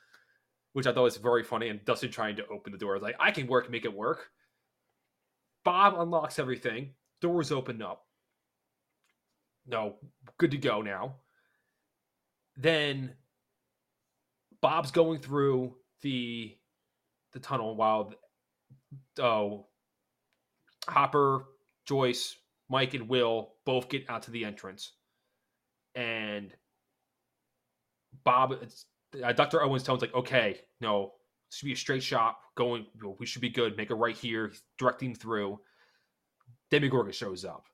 [0.73, 1.69] which I thought was very funny.
[1.69, 4.33] And Dustin trying to open the door is like, "I can work, make it work."
[5.65, 6.95] Bob unlocks everything.
[7.21, 8.07] Doors open up.
[9.67, 9.99] No,
[10.39, 11.21] good to go now.
[12.57, 13.17] Then
[14.61, 16.57] Bob's going through the
[17.33, 18.13] the tunnel while
[19.19, 19.67] oh
[20.89, 21.45] Hopper,
[21.87, 22.37] Joyce,
[22.69, 24.93] Mike, and Will both get out to the entrance,
[25.95, 26.53] and
[28.25, 28.55] Bob,
[29.23, 31.13] uh, Doctor Owens tells like, okay, no,
[31.49, 32.37] this should be a straight shot.
[32.57, 32.87] Going,
[33.19, 33.77] we should be good.
[33.77, 34.53] Make it right here.
[34.79, 35.61] Directing through.
[36.71, 37.67] Demi Gorgon shows up,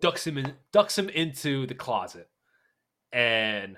[0.00, 2.28] ducks him in, ducks him into the closet,
[3.12, 3.76] and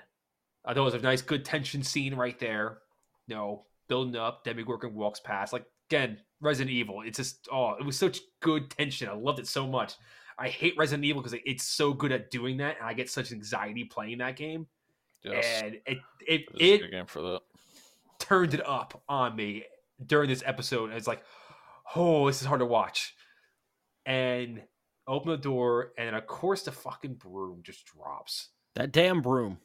[0.65, 2.79] I thought it was a nice, good tension scene right there.
[3.27, 4.43] You know, building up.
[4.43, 5.53] Demi Gorgon walks past.
[5.53, 7.01] Like again, Resident Evil.
[7.05, 9.09] It's just oh, it was such good tension.
[9.09, 9.95] I loved it so much.
[10.37, 13.31] I hate Resident Evil because it's so good at doing that, and I get such
[13.31, 14.67] anxiety playing that game.
[15.23, 15.97] yes, And it
[16.27, 17.41] it it's it game for that.
[18.19, 19.63] turned it up on me
[20.05, 20.91] during this episode.
[20.91, 21.23] It's like,
[21.95, 23.15] oh, this is hard to watch.
[24.05, 24.61] And
[25.07, 28.49] open the door, and of course the fucking broom just drops.
[28.75, 29.59] That damn broom.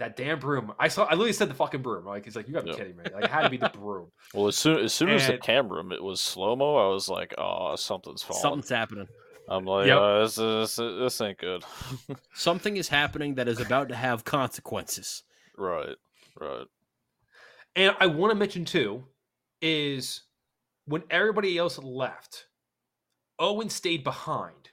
[0.00, 0.72] That damn broom.
[0.78, 1.04] I saw.
[1.04, 2.04] I literally said the fucking broom.
[2.06, 2.76] Like he's like, you gotta be Yeah.
[2.76, 3.04] kidding me.
[3.14, 4.10] Like it had to be the broom.
[4.34, 7.08] Well, as soon as soon as the And- camera it was slow mo, I was
[7.08, 9.06] like, "Oh, something's falling." Something's happening.
[9.48, 9.98] I'm like, Yep.
[9.98, 11.64] uh, this, this, this ain't good.
[12.34, 15.22] Something is happening that is about to have consequences.
[15.58, 15.96] right,
[16.40, 16.66] right.
[17.76, 19.04] And I want to mention too
[19.60, 20.22] is
[20.86, 22.46] when everybody else left,
[23.38, 24.70] Owen stayed behind.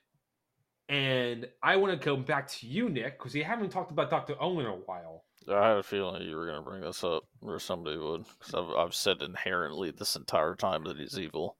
[0.89, 4.35] And I want to go back to you, Nick, because we haven't talked about Dr.
[4.41, 5.25] Owen in a while.
[5.49, 8.69] I had a feeling you were gonna bring this up, or somebody would, because I've,
[8.75, 11.55] I've said inherently this entire time that he's evil.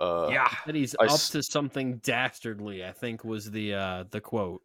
[0.00, 0.48] Uh, yeah.
[0.66, 4.60] That he's I up s- to something dastardly, I think was the uh the quote.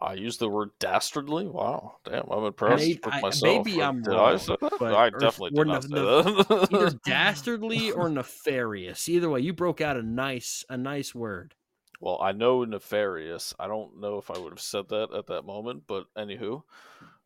[0.00, 1.46] I used the word dastardly.
[1.46, 3.66] Wow, damn, I'm impressed Maybe- with I- myself.
[3.66, 4.82] maybe I'm did I say that?
[4.82, 6.68] I definitely or did not say that.
[6.72, 9.08] Either dastardly or nefarious.
[9.08, 11.54] Either way, you broke out a nice a nice word.
[12.00, 13.54] Well, I know nefarious.
[13.58, 16.62] I don't know if I would have said that at that moment, but anywho,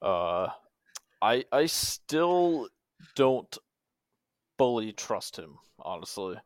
[0.01, 0.49] uh,
[1.23, 2.69] I I still
[3.15, 3.59] don't
[4.59, 5.59] fully trust him.
[5.79, 6.37] Honestly,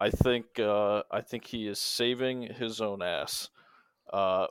[0.00, 3.50] I think uh, I think he is saving his own ass.
[4.12, 4.46] Uh,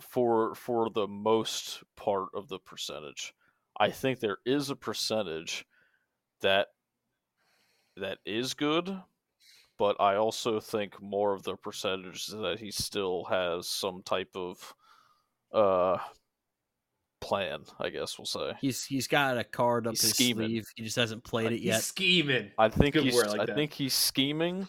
[0.00, 3.34] for for the most part of the percentage,
[3.78, 5.66] I think there is a percentage
[6.40, 6.68] that
[7.96, 9.02] that is good,
[9.82, 14.30] but I also think more of the percentage is that he still has some type
[14.36, 14.74] of
[15.52, 15.98] uh
[17.20, 17.62] plan.
[17.80, 18.52] I guess we'll say.
[18.60, 20.46] He's he's got a card up He's his scheming.
[20.50, 20.66] sleeve.
[20.76, 21.82] He just hasn't played it He's yet.
[21.82, 22.52] scheming.
[22.56, 23.16] I think Good he's.
[23.24, 23.56] like I that.
[23.56, 24.68] think he's scheming.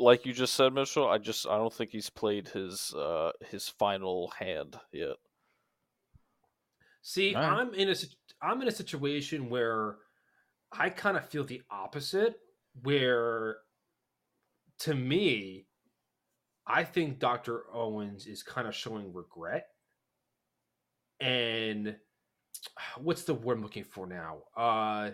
[0.00, 1.08] Like you just said, Mitchell.
[1.08, 5.14] I just I don't think he's played his uh his final hand yet.
[7.02, 7.52] See, All right.
[7.60, 9.98] I'm in a sit- I'm in a situation where
[10.72, 12.34] I kind of feel the opposite.
[12.82, 13.58] Where,
[14.80, 15.66] to me,
[16.66, 19.68] I think Doctor Owens is kind of showing regret,
[21.20, 21.96] and
[22.98, 24.38] what's the word I'm looking for now?
[24.56, 25.10] Uh,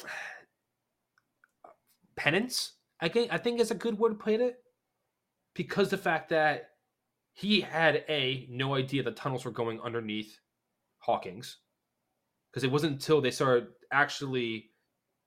[2.16, 2.72] penance.
[3.00, 4.56] I think I think is a good word to put it,
[5.54, 6.70] because the fact that
[7.34, 10.38] he had a no idea the tunnels were going underneath
[10.98, 11.58] Hawkins,
[12.50, 14.70] because it wasn't until they started actually,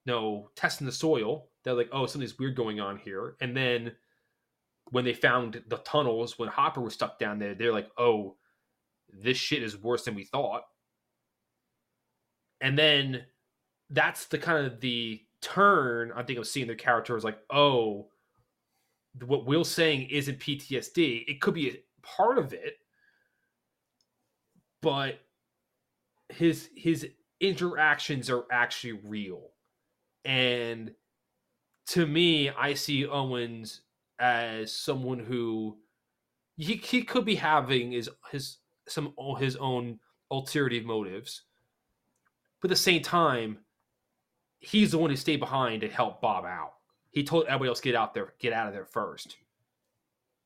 [0.05, 3.91] know, testing the soil they're like, oh, something's weird going on here, and then
[4.91, 8.35] when they found the tunnels when Hopper was stuck down there, they're like, oh,
[9.11, 10.61] this shit is worse than we thought,
[12.61, 13.23] and then
[13.89, 18.09] that's the kind of the turn I think of seeing their character was like, oh,
[19.25, 21.23] what Will's saying isn't PTSD.
[21.27, 22.77] It could be a part of it,
[24.81, 25.19] but
[26.29, 27.07] his his
[27.39, 29.51] interactions are actually real.
[30.25, 30.91] And
[31.87, 33.81] to me, I see Owens
[34.19, 35.77] as someone who
[36.57, 38.57] he, he could be having his his
[38.87, 39.99] some his own
[40.31, 41.43] ulterior motives.
[42.61, 43.59] But at the same time,
[44.59, 46.73] he's the one who stayed behind and helped Bob out.
[47.11, 49.37] He told everybody else get out there, get out of there first.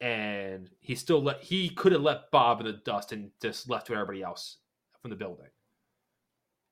[0.02, 3.90] And he still let he could have left Bob in the dust and just left
[3.90, 4.58] with everybody else
[5.02, 5.48] from the building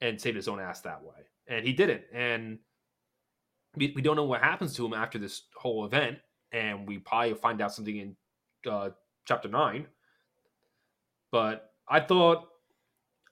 [0.02, 1.28] and saved his own ass that way.
[1.48, 2.04] And he didn't.
[2.14, 2.60] And
[3.78, 6.20] we, we don't know what happens to him after this whole event.
[6.52, 8.16] And we probably find out something in
[8.70, 8.90] uh,
[9.26, 9.88] chapter nine.
[11.32, 12.48] But I thought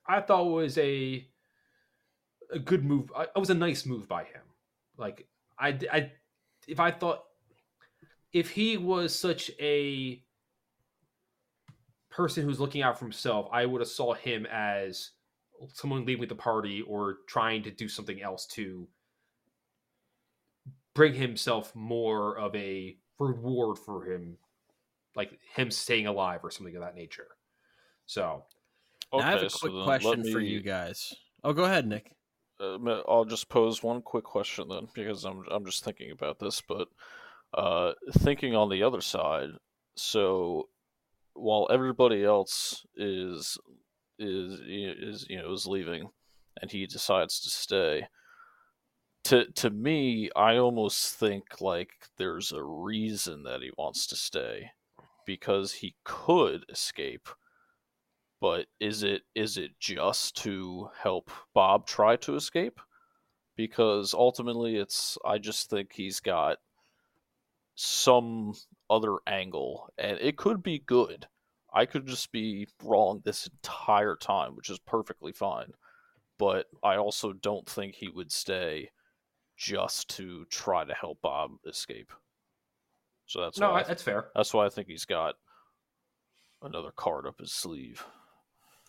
[0.07, 1.27] I thought it was a
[2.51, 3.11] a good move.
[3.15, 4.41] I- It was a nice move by him.
[4.97, 5.27] Like
[5.57, 6.11] I, I,
[6.67, 7.23] if I thought
[8.33, 10.21] if he was such a
[12.09, 15.11] person who's looking out for himself, I would have saw him as
[15.73, 18.87] someone leaving the party or trying to do something else to
[20.95, 24.37] bring himself more of a reward for him,
[25.15, 27.27] like him staying alive or something of that nature.
[28.07, 28.43] So
[29.13, 31.13] Now, I have a quick then question let for you guys.
[31.43, 32.11] Oh, go ahead, Nick.
[32.59, 32.77] uh,
[33.07, 36.87] I'll just pose one quick question then, because I'm I'm just thinking about this, but
[37.53, 39.49] uh, thinking on the other side.
[39.97, 40.69] So
[41.33, 43.57] while everybody else is
[44.17, 46.09] is is you know is leaving,
[46.61, 48.07] and he decides to stay.
[49.25, 54.71] To to me, I almost think like there's a reason that he wants to stay,
[55.25, 57.27] because he could escape
[58.45, 62.79] but is it is it just to help Bob try to escape?
[63.55, 66.57] Because ultimately it's I just think he's got
[67.75, 68.53] some
[68.89, 71.27] other angle and it could be good.
[71.73, 75.71] I could just be wrong this entire time, which is perfectly fine.
[76.37, 78.91] But I also don't think he would stay
[79.57, 82.11] just to try to help Bob escape.
[83.25, 84.29] So that's no, why I I- that's fair.
[84.35, 85.35] that's why I think he's got
[86.61, 88.03] another card up his sleeve.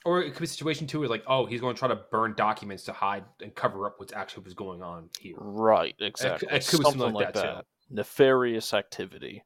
[0.05, 1.97] Or it could be a situation too, where like, oh, he's going to try to
[2.13, 5.35] burn documents to hide and cover up what's actually was going on here.
[5.39, 6.47] Right, exactly.
[6.49, 7.43] it could be something, something like like that.
[7.43, 7.95] that, too.
[7.97, 9.43] Nefarious activity.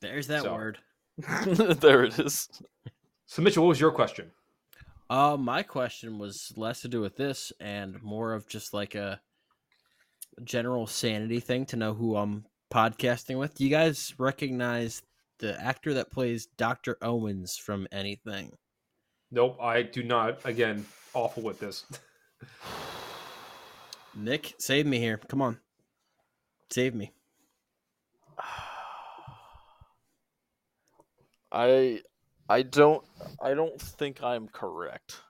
[0.00, 0.78] There's that So- word.
[1.46, 2.48] there it is.
[3.26, 4.30] So, Mitchell, what was your question?
[5.08, 9.20] Uh, my question was less to do with this and more of just like a
[10.42, 13.54] general sanity thing to know who I'm podcasting with.
[13.54, 15.02] Do you guys recognize
[15.38, 16.96] the actor that plays Dr.
[17.02, 18.52] Owens from anything?
[19.30, 20.44] Nope, I do not.
[20.44, 21.84] Again, awful with this.
[24.16, 25.18] Nick, save me here.
[25.28, 25.58] Come on.
[26.70, 27.12] Save me.
[31.52, 32.00] I
[32.48, 33.04] I don't
[33.40, 35.20] I don't think I'm correct.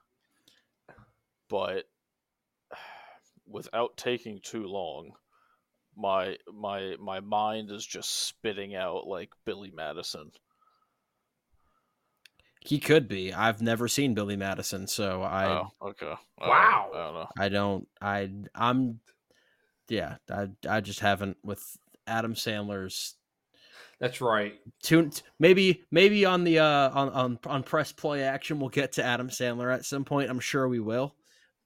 [1.49, 1.85] But
[3.47, 5.11] without taking too long,
[5.95, 10.31] my my my mind is just spitting out like Billy Madison.
[12.61, 13.31] He could be.
[13.31, 16.13] I've never seen Billy Madison, so I oh, okay.
[16.39, 16.89] I don't- Wow.
[16.93, 17.27] I don't know.
[17.37, 18.99] I don't I I'm
[19.87, 21.63] yeah, I I just haven't with
[22.07, 23.15] Adam Sandler's
[23.99, 24.55] That's right.
[24.81, 29.03] tune maybe maybe on the uh on on on press play action we'll get to
[29.03, 30.31] Adam Sandler at some point.
[30.31, 31.15] I'm sure we will.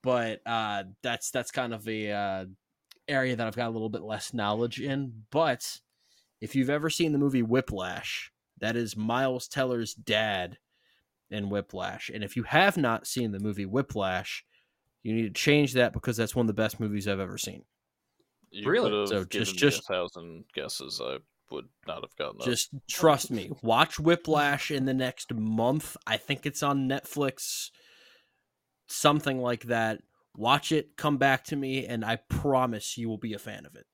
[0.02, 2.46] But uh that's that's kind of a uh
[3.08, 5.80] area that I've got a little bit less knowledge in, but
[6.42, 10.58] if you've ever seen the movie Whiplash, that is Miles Teller's dad
[11.32, 12.10] in Whiplash.
[12.14, 14.46] And if you have not seen the movie Whiplash,
[15.04, 17.64] you need to change that because that's one of the best movies I've ever seen.
[18.52, 18.90] You Really?
[18.92, 21.02] could have So given just- me just- a thousand guesses.
[21.04, 21.18] I
[21.52, 22.46] would not have gotten that.
[22.46, 23.50] Just trust me.
[23.64, 25.98] Watch Whiplash in the next month.
[26.06, 27.72] I think it's on Netflix,
[28.90, 30.02] something like that.
[30.36, 33.76] Watch it, come back to me, and I promise you will be a fan of
[33.76, 33.86] it.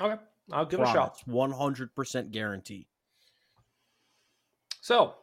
[0.00, 0.20] Okay,
[0.52, 1.18] I'll give it a shot.
[1.26, 2.86] One hundred percent guarantee.
[4.80, 5.14] So,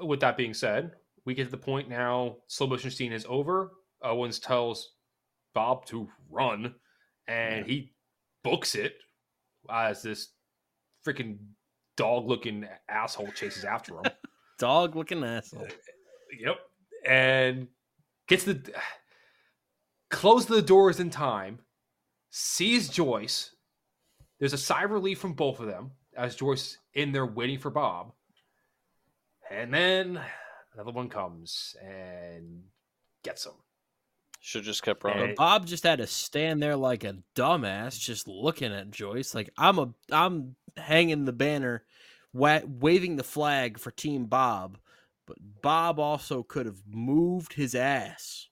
[0.00, 0.92] with that being said,
[1.26, 2.36] we get to the point now.
[2.46, 3.72] Slow motion scene is over.
[4.02, 4.92] Owens tells
[5.54, 6.74] Bob to run,
[7.26, 7.92] and he
[8.42, 8.94] books it
[9.70, 10.28] as this
[11.06, 11.36] freaking
[11.96, 14.04] dog-looking asshole chases after him.
[14.58, 15.68] Dog looking asshole.
[16.40, 16.56] Yep.
[17.06, 17.68] And
[18.28, 18.62] gets the
[20.10, 21.60] close the doors in time,
[22.30, 23.54] sees Joyce.
[24.38, 27.70] There's a sigh of relief from both of them as Joyce in there waiting for
[27.70, 28.12] Bob.
[29.50, 30.20] And then
[30.74, 32.64] another one comes and
[33.24, 33.52] gets him.
[34.40, 35.28] Should just kept running.
[35.28, 39.34] But Bob just had to stand there like a dumbass, just looking at Joyce.
[39.34, 41.84] Like I'm a, I'm hanging the banner,
[42.32, 44.78] wa- waving the flag for Team Bob.
[45.28, 48.48] But Bob also could have moved his ass.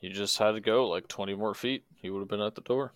[0.00, 1.84] He just had to go like 20 more feet.
[1.94, 2.94] He would have been at the door.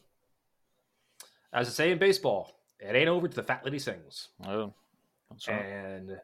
[1.52, 4.28] As they say in baseball, it ain't over till the fat lady sings.
[4.44, 4.66] Yeah,
[5.30, 5.64] that's right.
[5.64, 6.16] And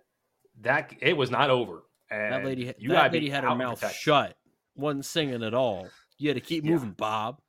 [0.62, 1.84] that it was not over.
[2.10, 3.98] And That lady, you that lady had her mouth protect.
[4.00, 4.36] shut,
[4.74, 5.88] wasn't singing at all.
[6.16, 6.72] You had to keep Yeah.
[6.72, 7.40] moving, Bob.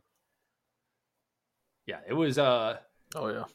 [1.88, 2.78] Yeah, it was uh
[3.16, 3.46] Oh yeah.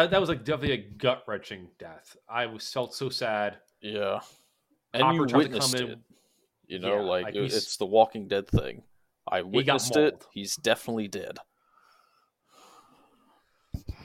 [0.00, 2.16] That that was like definitely a gut wrenching death.
[2.28, 3.58] I was felt so sad.
[3.80, 4.20] Yeah.
[4.94, 5.98] And Hopper you witnessed in- it.
[6.66, 8.82] You know, Yeah, like, like it's the Walking Dead thing.
[9.30, 10.24] I witnessed it.
[10.32, 11.38] He's definitely dead.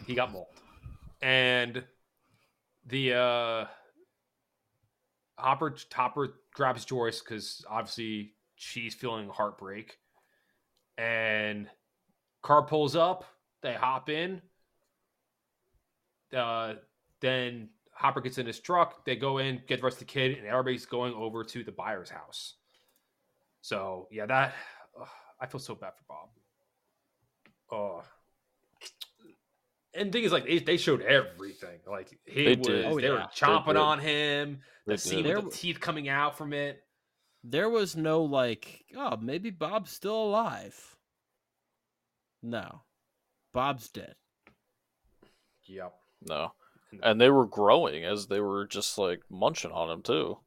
[0.06, 0.48] He got mauled.
[1.22, 1.84] And
[2.86, 3.66] the uh
[5.38, 9.98] Hopper Hopper grabs Joyce because obviously she's feeling heartbreak.
[10.98, 11.70] And
[12.42, 13.26] car pulls up,
[13.62, 14.42] they hop in.
[16.36, 16.76] Uh
[17.22, 20.38] then Hopper gets in his truck, they go in, get the rest of the kid,
[20.38, 22.56] and everybody's going over to the Byers' house.
[23.62, 24.54] So yeah, that
[25.00, 25.08] ugh,
[25.42, 26.30] I feel so bad for Bob.
[27.72, 28.04] Oh,
[29.98, 31.80] and the thing is, like they, they showed everything.
[31.90, 32.86] Like he They was, did.
[32.86, 34.60] Oh, they were chomping They on him.
[34.86, 35.36] They The scene did.
[35.36, 36.84] with the teeth coming out from it.
[37.44, 40.98] There was no like, oh, maybe Bob's still alive.
[42.44, 42.82] No,
[43.54, 44.16] Bob's dead.
[45.66, 45.94] Yep.
[46.26, 46.54] No.
[47.04, 50.38] And they were growing as they were just like munching on him too.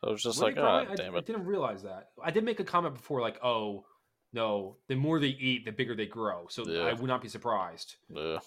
[0.00, 0.86] So I was just like, ah?
[0.90, 1.26] I, damn I it.
[1.26, 2.08] didn't realize that.
[2.22, 3.84] I did make a comment before, like, oh
[4.32, 6.46] no, the more they eat, the bigger they grow.
[6.48, 6.82] So Yeah.
[6.82, 7.96] I would not be surprised.
[8.08, 8.38] Yeah.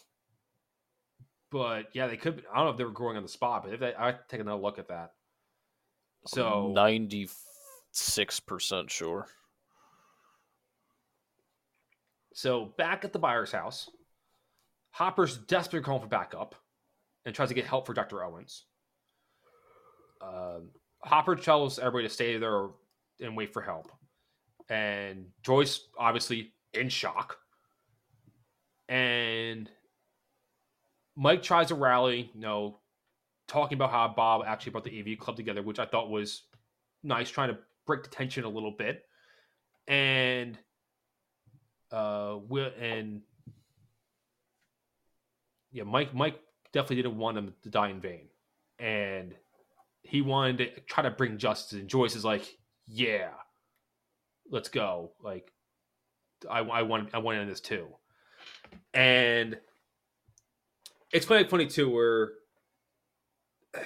[1.52, 2.44] But yeah, they could.
[2.52, 4.40] I don't know if they were growing on the spot, but if they, I take
[4.42, 5.12] another look at that.
[6.26, 7.30] So ninety
[7.92, 9.28] six percent sure.
[12.34, 13.90] So back at the Byers' house,
[14.94, 16.54] Hopper's desperately calling for backup
[17.26, 18.24] and tries to get help for Dr.
[18.24, 18.66] Owens.
[20.22, 20.70] Um,
[21.02, 22.68] Hopper tells everybody to stay there
[23.20, 23.92] and wait for help.
[24.70, 27.38] And Joyce, obviously, in shock.
[28.88, 29.68] And
[31.16, 32.80] Mike tries to rally, you know,
[33.48, 36.44] talking about how Bob actually brought the AV club together, which I thought was
[37.02, 39.04] nice, trying to break the tension a little bit.
[39.88, 40.58] And
[41.92, 43.22] uh will and
[45.74, 46.40] yeah mike mike
[46.74, 48.28] definitely didn't want him to die in vain.
[48.80, 49.36] And
[50.02, 52.58] he wanted to try to bring justice and joyce is like
[52.88, 53.30] yeah
[54.52, 55.12] let's go.
[55.24, 55.52] Like
[56.50, 57.88] i, I want i want in this too.
[58.94, 59.58] And
[61.12, 62.32] it's funny funny too where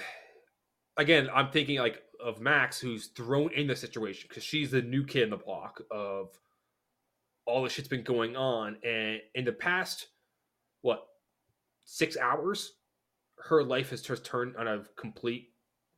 [0.96, 5.04] again i'm thinking like of max who's thrown in the situation because she's the new
[5.04, 6.36] kid in the block of
[7.46, 8.76] all the shit's been going on.
[8.84, 10.08] And in the past
[11.90, 12.74] six hours
[13.38, 15.48] her life has just turned on a complete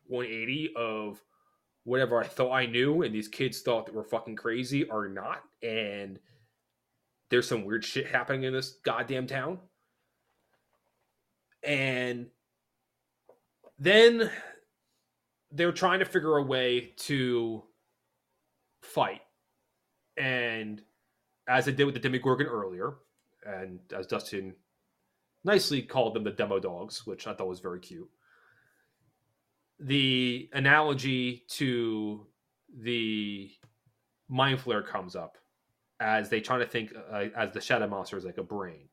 [0.06, 1.20] 180 of
[1.84, 5.42] whatever i thought i knew and these kids thought that were fucking crazy are not
[5.62, 6.18] and
[7.30, 9.58] there's some weird shit happening in this goddamn town.
[11.62, 12.26] And
[13.78, 14.30] then
[15.52, 17.62] they're trying to figure a way to
[18.82, 19.20] fight.
[20.16, 20.82] And
[21.48, 22.94] as I did with the Demogorgon earlier,
[23.46, 24.54] and as Dustin
[25.44, 28.08] nicely called them the demo dogs, which I thought was very cute.
[29.78, 32.26] The analogy to
[32.82, 33.50] the
[34.28, 35.38] mind flayer comes up
[35.98, 38.88] as they try to think uh, as the shadow monster is like a brain,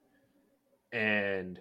[0.91, 1.59] and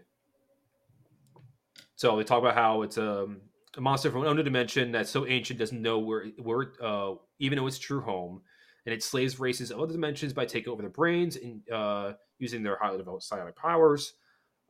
[1.97, 3.41] so they talk about how it's um
[3.77, 7.67] a monster from another dimension that's so ancient doesn't know where where uh, even though
[7.67, 8.41] its true home,
[8.87, 12.63] and it slaves races of other dimensions by taking over their brains and uh, using
[12.63, 14.15] their highly developed psionic powers.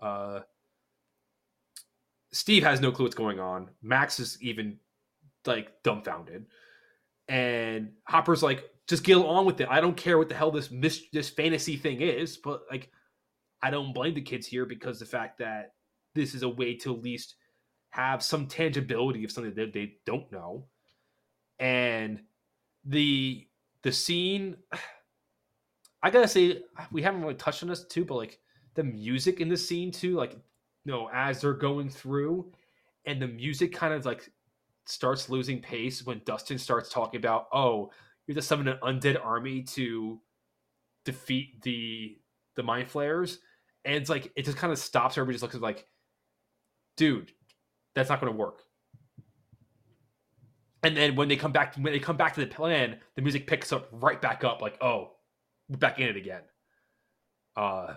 [0.01, 0.41] Uh,
[2.33, 3.71] Steve has no clue what's going on.
[3.83, 4.79] Max is even
[5.47, 6.47] like dumbfounded,
[7.29, 9.69] and Hopper's like, "Just get along with it.
[9.71, 12.91] I don't care what the hell this mis- this fantasy thing is, but like,
[13.63, 15.75] I don't blame the kids here because the fact that
[16.15, 17.37] this is a way to at least."
[17.97, 20.67] have some tangibility of something that they don't know
[21.59, 22.21] and
[22.85, 23.47] the
[23.83, 24.55] the scene
[26.03, 28.39] i gotta say we haven't really touched on this too but like
[28.77, 32.51] the music in the scene too like you know as they're going through
[33.07, 34.31] and the music kind of like
[34.85, 37.91] starts losing pace when dustin starts talking about oh
[38.27, 40.20] you have to summon an undead army to
[41.05, 42.16] defeat the
[42.55, 43.41] the mind flayers
[43.85, 45.87] and it's like it just kind of stops everybody just looks like
[46.97, 47.33] dude
[47.97, 48.61] that's not going to work.
[50.83, 53.47] And then when they come back, when they come back to the plan, the music
[53.47, 55.12] picks up right back up, like, oh,
[55.68, 56.43] we're back in it again.
[57.57, 57.95] Uh,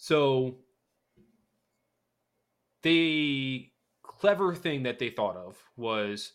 [0.00, 0.56] so
[2.82, 3.70] the
[4.02, 6.32] clever thing that they thought of was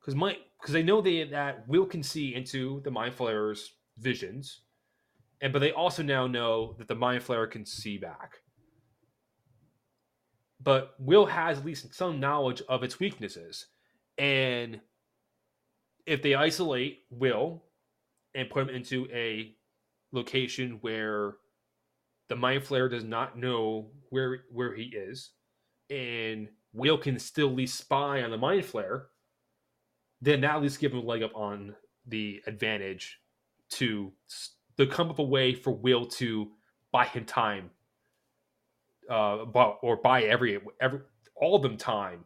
[0.00, 4.62] because my because they know they that Will can see into the mind flayer's visions,
[5.40, 8.38] and but they also now know that the mind flayer can see back
[10.62, 13.66] but Will has at least some knowledge of its weaknesses.
[14.18, 14.80] And
[16.06, 17.64] if they isolate Will
[18.34, 19.56] and put him into a
[20.12, 21.34] location where
[22.32, 25.32] the mind flayer does not know where where he is,
[25.90, 29.02] and Will can still at least spy on the mind flayer,
[30.22, 31.74] then that at least give him a leg up on
[32.06, 33.18] the advantage
[33.68, 34.10] to
[34.78, 36.52] to come up a way for Will to
[36.90, 37.68] buy him time
[39.10, 39.44] uh,
[39.82, 41.00] or buy every every
[41.36, 42.24] all of them time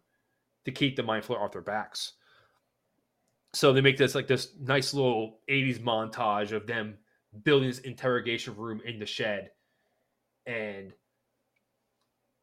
[0.67, 2.13] to keep the mind flayer off their backs.
[3.55, 6.97] So they make this like this nice little 80s montage of them
[7.43, 9.51] building this interrogation room in the shed
[10.47, 10.93] and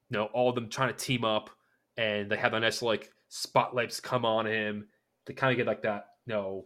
[0.10, 1.49] you know all of them trying to team up
[1.97, 4.88] and they have a nice like spotlights come on him
[5.26, 6.66] to kind of get like that you know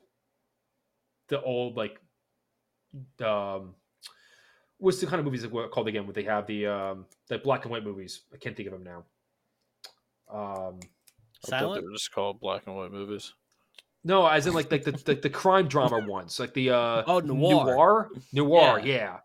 [1.30, 2.00] the old like
[3.24, 3.76] um
[4.80, 6.06] what's the kind of movies called again?
[6.06, 8.22] Where they have the um, the black and white movies?
[8.34, 9.04] I can't think of them now.
[10.30, 10.80] Um,
[11.46, 13.34] I thought they were just called black and white movies.
[14.04, 17.20] No, as in like like the, the, the crime drama ones, like the uh, oh
[17.20, 19.18] noir, noir, noir, yeah, yeah.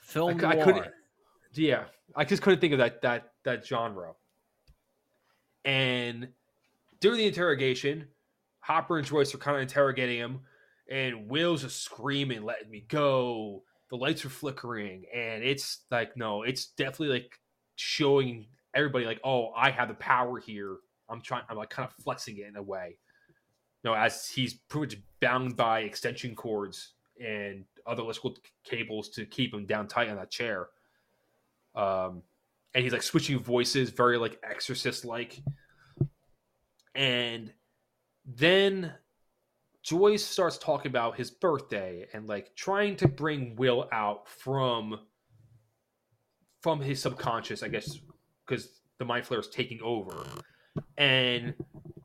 [0.00, 0.86] film I, I, couldn't,
[1.52, 1.84] yeah,
[2.14, 4.14] I just couldn't think of that that that genre.
[5.64, 6.28] And
[7.00, 8.06] during the interrogation,
[8.60, 10.40] Hopper and Joyce are kind of interrogating him,
[10.90, 13.62] and Will's just screaming, "Let me go!
[13.90, 17.38] the lights are flickering and it's like no it's definitely like
[17.76, 20.76] showing everybody like oh i have the power here
[21.08, 22.96] i'm trying i'm like kind of flexing it in a way
[23.82, 29.26] you know as he's pretty much bound by extension cords and other electrical cables to
[29.26, 30.68] keep him down tight on that chair
[31.74, 32.22] um
[32.74, 35.42] and he's like switching voices very like exorcist like
[36.94, 37.52] and
[38.24, 38.92] then
[39.82, 45.00] Joyce starts talking about his birthday and like trying to bring Will out from
[46.60, 47.98] from his subconscious, I guess,
[48.46, 50.26] because the mind flayer is taking over.
[50.98, 51.54] And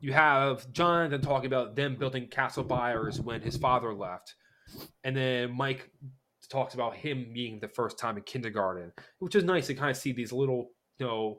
[0.00, 4.34] you have Jonathan talking about them building Castle Byers when his father left.
[5.04, 5.90] And then Mike
[6.46, 9.96] talks about him being the first time in kindergarten, which is nice to kind of
[9.96, 11.38] see these little, you know,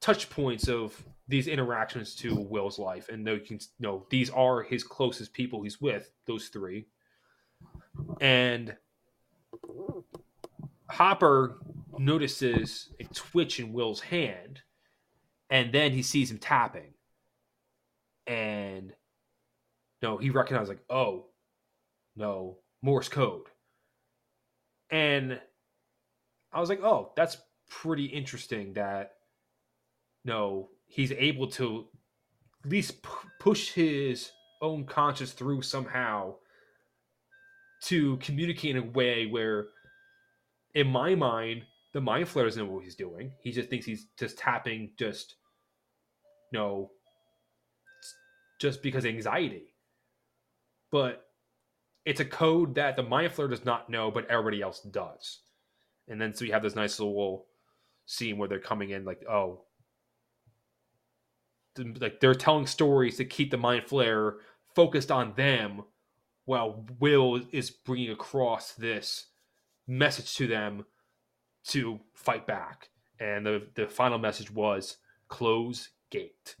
[0.00, 4.62] touch points of these interactions to Will's life, and you can you know these are
[4.62, 6.86] his closest people he's with, those three,
[8.20, 8.76] and
[10.88, 11.58] Hopper
[11.98, 14.60] notices a twitch in Will's hand,
[15.50, 16.94] and then he sees him tapping,
[18.26, 18.92] and
[20.02, 21.26] no, he recognizes like, oh,
[22.14, 23.46] no, Morse code,
[24.90, 25.40] and
[26.52, 27.36] I was like, oh, that's
[27.68, 29.12] pretty interesting that
[30.24, 31.86] no, he's able to
[32.64, 34.30] at least p- push his
[34.60, 36.34] own conscience through somehow
[37.82, 39.66] to communicate in a way where,
[40.74, 41.62] in my mind,
[41.92, 43.32] the mind flayer doesn't know what he's doing.
[43.40, 45.36] He just thinks he's just tapping, just
[46.52, 46.90] you know,
[48.60, 49.74] just because anxiety.
[50.90, 51.25] But
[52.06, 55.40] it's a code that the mind flayer does not know, but everybody else does.
[56.08, 57.46] And then so you have this nice little
[58.06, 59.62] scene where they're coming in like, oh,
[62.00, 64.36] like they're telling stories to keep the mind flayer
[64.74, 65.82] focused on them
[66.46, 69.26] while will is bringing across this
[69.88, 70.86] message to them
[71.64, 72.88] to fight back
[73.18, 74.98] and the the final message was
[75.28, 76.56] close gate.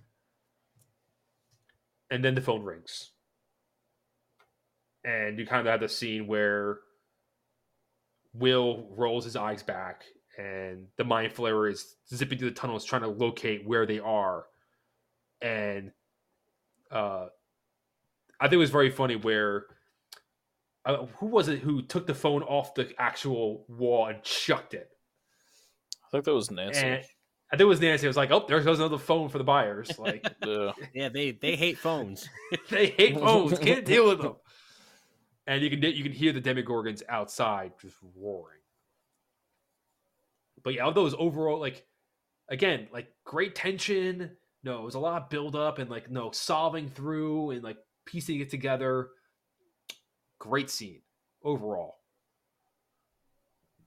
[2.10, 3.12] And then the phone rings.
[5.06, 6.80] And you kind of have the scene where
[8.34, 10.04] Will rolls his eyes back
[10.36, 14.44] and the mind flayer is zipping through the tunnels trying to locate where they are.
[15.40, 15.92] And
[16.90, 17.26] uh
[18.38, 19.66] I think it was very funny where
[20.84, 24.90] uh, who was it who took the phone off the actual wall and chucked it?
[26.04, 26.80] I think that was Nancy.
[26.80, 27.04] And
[27.52, 28.06] I think it was Nancy.
[28.06, 31.32] It was like, "Oh, there goes another phone for the Byers." Like yeah, Yeah, they
[31.32, 32.28] they hate phones.
[32.70, 34.36] they hate phones, can't deal with them.
[35.46, 38.60] And you can you can hear the Demogorgons outside just roaring.
[40.64, 41.86] But yeah, of those overall, like
[42.48, 44.32] again, like great tension.
[44.64, 47.78] No, it was a lot of build up and like no solving through and like
[48.04, 49.10] piecing it together.
[50.40, 51.02] Great scene
[51.44, 51.98] overall.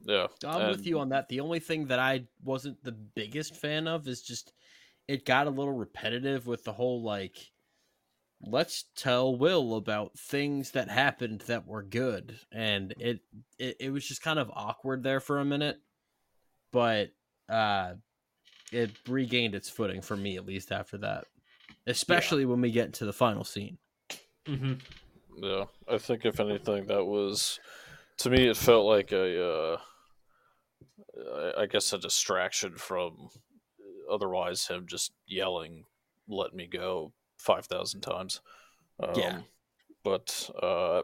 [0.06, 0.28] yeah.
[0.46, 1.28] I'm with you on that.
[1.28, 4.54] The only thing that I wasn't the biggest fan of is just
[5.10, 7.38] it got a little repetitive with the whole like
[8.42, 13.20] let's tell Will about things that happened that were good and it
[13.58, 15.80] it, it was just kind of awkward there for a minute
[16.72, 17.10] but
[17.50, 17.94] uh
[18.72, 21.26] it regained its footing for me at least after that
[21.88, 23.78] especially when we get into the final scene
[24.48, 24.74] Mm-hmm.
[25.44, 27.60] Yeah, I think if anything, that was
[28.18, 28.48] to me.
[28.48, 29.78] It felt like a, uh,
[31.36, 33.30] I- I guess, a distraction from
[34.10, 35.86] otherwise him just yelling,
[36.28, 38.42] "Let me go" five thousand times.
[39.02, 39.40] Um, Yeah.
[40.04, 41.02] but uh,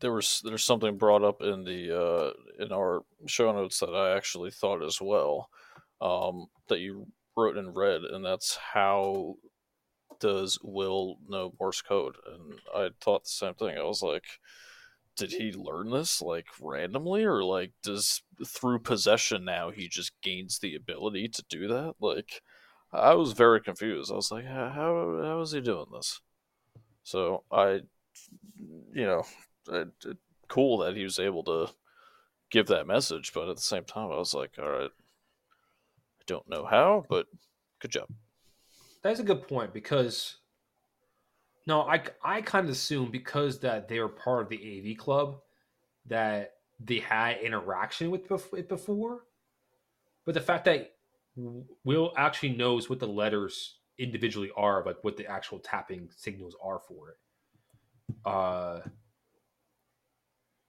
[0.00, 2.30] there was there's something brought up in the uh,
[2.62, 5.48] in our show notes that I actually thought as well
[6.00, 7.06] um, that you
[7.36, 9.36] wrote and read, and that's how
[10.20, 12.16] does Will know Morse code?
[12.26, 13.76] And I thought the same thing.
[13.78, 14.24] I was like,
[15.16, 20.58] did he learn this like randomly, or like does through possession now he just gains
[20.58, 21.94] the ability to do that?
[22.00, 22.42] Like,
[22.92, 24.12] I was very confused.
[24.12, 26.20] I was like, how how, is he doing this?
[27.02, 27.80] So I,
[28.92, 29.22] you know,
[29.70, 30.16] it, it,
[30.48, 31.68] cool that he was able to
[32.50, 36.48] give that message, but at the same time, I was like, all right, I don't
[36.48, 37.26] know how, but
[37.80, 38.08] good job.
[39.02, 40.36] That's a good point because
[41.66, 45.40] no, I I kind of assume because that they were part of the AV club
[46.06, 49.24] that they had interaction with it before,
[50.24, 50.92] but the fact that
[51.36, 56.80] Will actually knows what the letters individually are, like what the actual tapping signals are
[56.86, 57.16] for it.
[58.24, 58.80] Uh,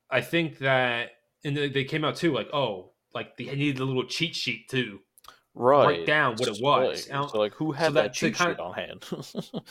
[0.10, 1.12] I think that
[1.44, 4.70] and they they came out too, like oh, like they needed a little cheat sheet
[4.70, 5.00] too.
[5.56, 7.10] right write down what it was.
[7.10, 9.06] Like, so like who had so that, that- cheat sheet on hand?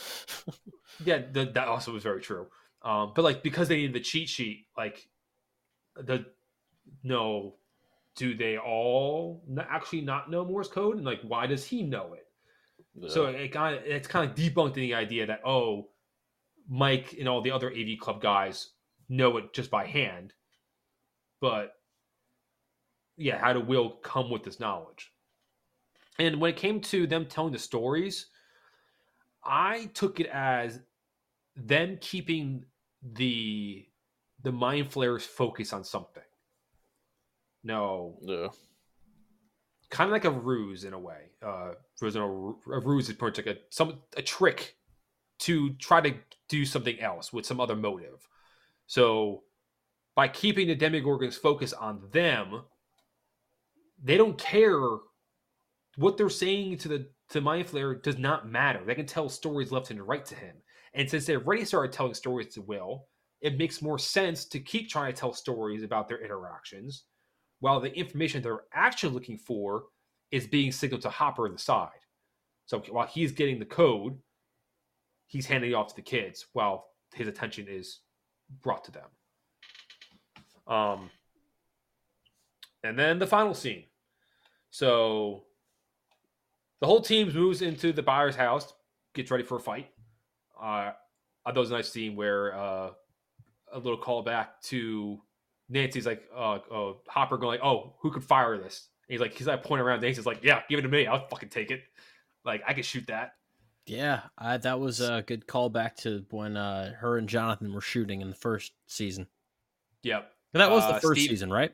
[1.04, 2.46] Yeah, th- that also was very true.
[2.82, 5.08] Um, but like because they needed the cheat sheet, like
[5.96, 6.26] the
[7.02, 7.54] no,
[8.16, 10.96] do they all actually not know Morse code?
[10.96, 12.26] And like, why does he know it?
[13.08, 15.88] So it kind of it's kind of debunked the idea that oh,
[16.68, 18.70] Mike and all the other AV club guys
[19.08, 20.34] know it just by hand.
[21.40, 21.74] But
[23.16, 25.10] yeah, how did Will come with this knowledge?
[26.18, 28.26] And when it came to them telling the stories,
[29.44, 30.80] I took it as
[31.56, 32.64] them keeping
[33.02, 33.86] the
[34.42, 36.22] the mind flayers focus on something.
[37.64, 38.48] No, yeah,
[39.90, 41.30] kind of like a ruse in a way.
[41.44, 44.76] Uh, ruse, a, a ruse is pretty like a some a trick
[45.40, 46.14] to try to
[46.48, 48.28] do something else with some other motive.
[48.86, 49.42] So
[50.14, 52.62] by keeping the demogorgons focus on them,
[54.02, 54.80] they don't care
[55.96, 58.84] what they're saying to the to Mind Flayer does not matter.
[58.84, 60.56] They can tell stories left and right to him.
[60.94, 63.06] And since they've already started telling stories to Will,
[63.40, 67.04] it makes more sense to keep trying to tell stories about their interactions,
[67.62, 69.84] while the information they're actually looking for
[70.32, 71.90] is being signaled to Hopper in the side.
[72.66, 74.18] So while he's getting the code,
[75.28, 78.00] he's handing it off to the kids while his attention is
[78.62, 79.06] brought to them.
[80.66, 81.10] Um,
[82.82, 83.84] and then the final scene.
[84.70, 85.44] So
[86.80, 88.74] the whole team moves into the Byers' house,
[89.14, 89.88] gets ready for a fight.
[90.60, 90.90] Uh,
[91.46, 92.90] it was a nice scene where uh,
[93.72, 95.20] a little callback to
[95.68, 99.34] Nancy's like uh, uh, Hopper going like, "Oh, who could fire this?" And he's like,
[99.34, 100.02] he's like pointing around.
[100.02, 101.06] Nancy's like, "Yeah, give it to me.
[101.06, 101.82] I'll fucking take it.
[102.44, 103.34] Like I could shoot that."
[103.86, 108.20] yeah I, that was a good callback to when uh, her and jonathan were shooting
[108.20, 109.26] in the first season
[110.04, 111.72] Yep, that was Uh, the first Steve- season right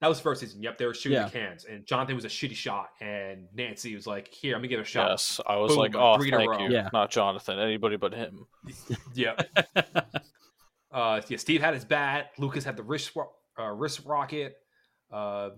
[0.00, 0.62] that was the first season.
[0.64, 1.26] Yep, they were shooting Yeah.
[1.26, 4.68] the cans, and Jonathan was a shitty shot, and Nancy was like, "Here, I'm gonna
[4.68, 5.40] give it a shot." yes.
[5.46, 6.90] I was Boom, like, like oh, three thank you, Yeah.
[6.92, 8.46] not Jonathan, anybody but him.
[9.14, 9.48] Yep.
[10.94, 12.30] uh, yeah, Steve had his bat.
[12.38, 13.12] Lucas had the wrist
[13.58, 14.56] uh, wrist rocket.
[15.12, 15.50] Uh,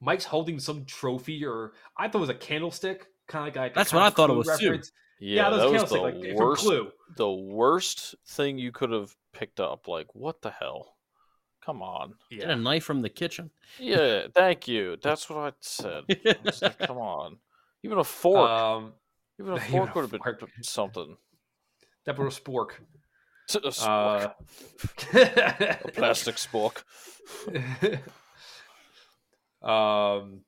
[0.00, 3.92] Mike's holding some trophy, or I thought it was a candlestick kind of like That's
[3.92, 4.66] a what I thought it Clue was too.
[4.66, 4.92] reference.
[5.20, 6.62] Yeah, those that was candlestick, the like worst.
[6.62, 6.90] Clue.
[7.16, 9.88] The worst thing you could have picked up.
[9.88, 10.94] Like, what the hell?
[11.64, 12.14] Come on.
[12.30, 13.50] Get a knife from the kitchen.
[13.78, 14.96] Yeah, thank you.
[15.02, 16.04] That's what I said.
[16.08, 17.38] It's like, come on.
[17.82, 18.48] Even a fork.
[18.48, 18.92] Um,
[19.38, 20.42] even a even fork a would have been fork.
[20.62, 21.16] something.
[22.06, 22.70] that was spork.
[23.54, 24.34] A spork.
[25.14, 26.82] Uh, a plastic spork.
[29.66, 30.40] um,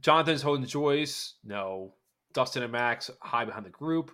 [0.00, 1.34] Jonathan's holding Joyce.
[1.44, 1.94] No.
[2.34, 4.10] Dustin and Max hide behind the group.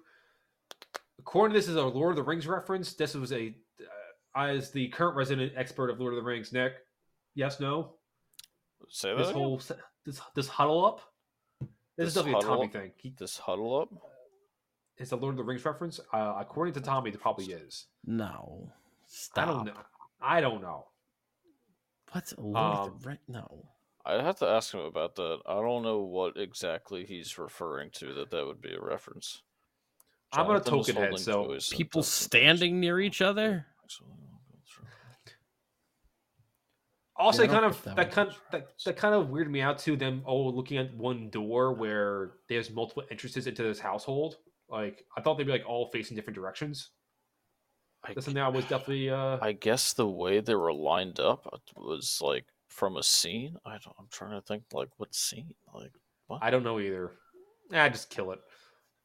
[1.18, 2.94] According to this is a Lord of the Rings reference.
[2.94, 6.74] This was a uh, as the current resident expert of Lord of the Rings, Nick.
[7.34, 7.94] Yes, no.
[8.88, 9.18] Say that.
[9.18, 9.42] This again?
[9.42, 9.60] whole
[10.06, 11.00] this this huddle up.
[11.96, 12.72] This, is This definitely a Tommy up?
[12.72, 12.92] thing.
[12.96, 13.88] He, This huddle up.
[14.98, 16.00] It's a Lord of the Rings reference.
[16.12, 17.86] Uh, according to Tommy, it probably is.
[18.04, 18.72] No.
[19.06, 19.48] Stop.
[19.48, 19.72] I don't know.
[20.20, 20.86] I don't know.
[22.12, 23.20] What's Lord Um, of the Rings?
[23.28, 23.66] No.
[24.06, 25.40] I have to ask him about that.
[25.46, 28.12] I don't know what exactly he's referring to.
[28.14, 29.42] That that would be a reference.
[30.32, 33.66] I'm gonna Jonathan is token head, so Joyce People standing near each other?
[37.16, 39.78] Also, Yeah, I kind of that that kind that, that kind of weirded me out
[39.78, 39.96] too.
[39.96, 44.38] Them all looking at one door where there's multiple entrances into this household.
[44.68, 46.90] Like I thought they'd be like all facing different directions.
[48.04, 49.10] I, That's something I was definitely.
[49.10, 53.56] Uh, I guess the way they were lined up was like from a scene.
[53.64, 55.54] I don't, I'm trying to think like what scene.
[55.74, 55.92] Like
[56.26, 56.42] what?
[56.42, 57.12] I don't know either.
[57.72, 58.40] Ah, just kill it.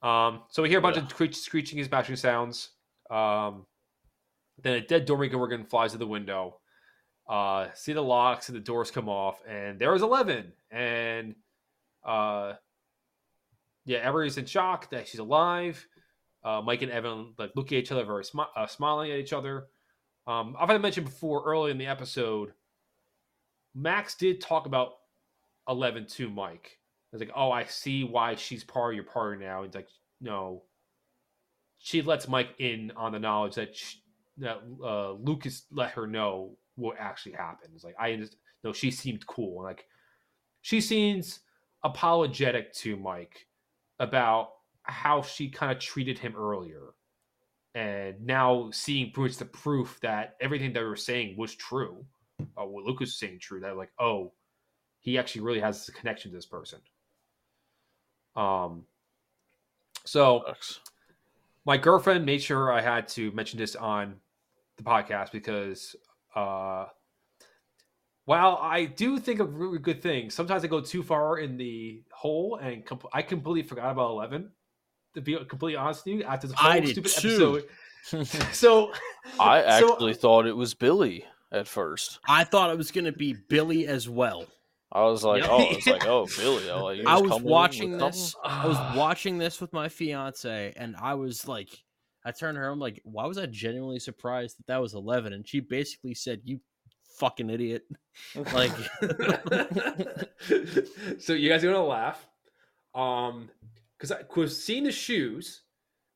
[0.01, 1.03] Um, so we hear a bunch Yeah.
[1.03, 2.72] of screech, screeching and smashing sounds.
[3.10, 3.66] Um,
[4.62, 6.60] then a dead Demogorgon flies to the window.
[7.28, 10.51] Uh, see the locks and the doors come off, and there is Eleven.
[10.72, 11.36] And
[12.03, 12.53] uh,
[13.90, 15.88] yeah, everybody's in shock that she's alive.
[16.44, 19.34] Uh, Mike and Evan like look at each other, very smi- uh, smiling at each
[19.34, 19.66] other.
[20.28, 22.54] Um, I've had mentioned before early in the episode.
[23.74, 24.92] Max did talk about
[25.68, 26.78] Eleven to Mike.
[27.12, 29.64] It's like, oh, I see why she's part of your party now.
[29.64, 29.90] It's like,
[30.22, 30.62] no.
[31.80, 33.96] She lets Mike in on the knowledge that sh
[34.38, 37.72] that uh, Lucas let her know what actually happened.
[37.74, 39.64] It's like I just no, she seemed cool.
[39.64, 39.86] Like
[40.62, 41.40] she seems
[41.84, 43.48] apologetic to Mike
[44.00, 44.50] about
[44.84, 46.93] how she kind of treated him earlier,
[47.76, 52.06] and now seeing proofs the proof that everything they were saying was true.
[52.58, 53.60] Uh, what Lucas was saying true.
[53.60, 54.34] That like, oh,
[55.00, 56.80] he actually really has a connection to this person.
[58.36, 58.86] Um,
[60.06, 60.80] so Sucks.
[61.66, 64.16] my girlfriend made sure I had to mention this on
[64.78, 65.95] the podcast because
[66.36, 66.86] uh,
[68.30, 72.04] while I do think of really good things, sometimes I go too far in the
[72.12, 74.52] hole and com- I completely forgot about Eleven.
[75.16, 77.64] To be completely honest with you, after the whole I did stupid too.
[78.14, 78.92] episode, so
[79.40, 82.20] I so- actually thought it was Billy at first.
[82.28, 84.46] I thought it was going to be Billy as well.
[84.92, 85.50] I was like, Yeah.
[85.50, 86.70] oh, it's like, oh, Billy.
[86.70, 88.36] I, like, I was watching this.
[88.46, 91.70] I was watching this with my fiance, and I was like,
[92.24, 92.70] I turned to her.
[92.70, 95.34] I'm like, why was I genuinely surprised that that was 11?
[95.34, 96.60] And she basically said, "You
[97.20, 97.84] fucking idiot."
[98.53, 98.72] Like,
[101.20, 102.28] so you guys are gonna laugh,
[102.93, 103.49] um,
[103.97, 105.61] because I was seeing the shoes.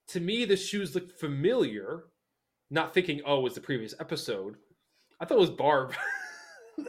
[0.10, 2.04] To me, the shoes looked familiar.
[2.70, 4.56] Not thinking, oh, it was the previous episode.
[5.20, 5.94] I thought it was Barb.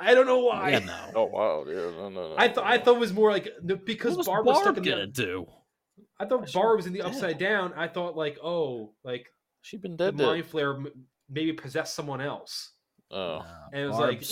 [0.00, 0.70] I don't know why.
[0.70, 0.96] yeah, no.
[1.14, 2.34] Oh wow, yeah, no, no, no.
[2.38, 3.48] I thought I thought it was more like
[3.84, 5.12] because What was Barb Barb, was stuck in gonna the.
[5.12, 5.46] do?
[6.18, 7.08] I thought She Barb was was in the dead.
[7.08, 7.72] upside down.
[7.76, 9.26] I thought like, oh, like
[9.62, 10.16] she'd been dead.
[10.16, 10.26] dead.
[10.26, 10.84] mind flayer
[11.28, 12.72] maybe possessed someone else.
[13.10, 14.22] Oh, And it was like-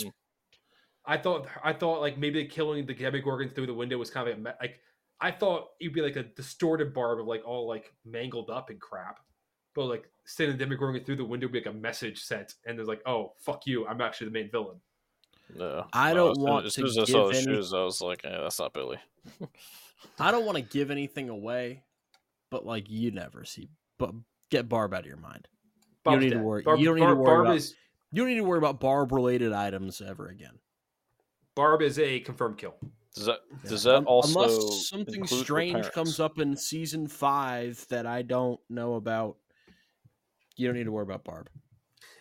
[1.09, 4.37] I thought I thought like maybe killing the Demogorgon through the window was kind of
[4.37, 4.79] a, like
[5.21, 8.79] I thought it'd be like a distorted barb of like all like mangled up and
[8.79, 9.19] crap,
[9.73, 12.77] but like sending the Demogorgon through the window would be like a message sent, and
[12.77, 14.81] there's like, oh fuck you, I'm actually the main villain.
[15.55, 15.85] no.
[15.93, 17.73] I don't as soon- want as to soon as I saw give the any- shoes,
[17.73, 18.97] I was like, eh, that's not Billy.
[20.19, 21.83] I don't want to give anything away,
[22.51, 23.69] but like you never see.
[23.97, 24.11] But
[24.51, 25.47] get Barb out of your mind.
[26.03, 27.73] Barb's need to worry- Barb, you don't need to worry Barb about- is
[28.11, 30.59] You don't need to worry about Barb related items ever again.
[31.55, 32.75] Barb is a confirmed kill.
[33.15, 38.21] Does that does that also unless something strange comes up in season five that I
[38.21, 39.37] don't know about?
[40.55, 41.49] You don't need to worry about Barb.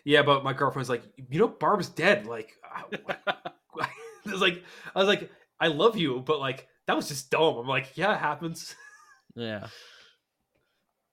[0.04, 2.26] Yeah, but my girlfriend's like, you know, Barb's dead.
[2.26, 2.84] Like, I
[4.24, 4.64] was like,
[4.94, 5.30] I was like,
[5.60, 7.58] I love you, but like that was just dumb.
[7.58, 8.74] I'm like, yeah, it happens.
[9.34, 9.66] Yeah,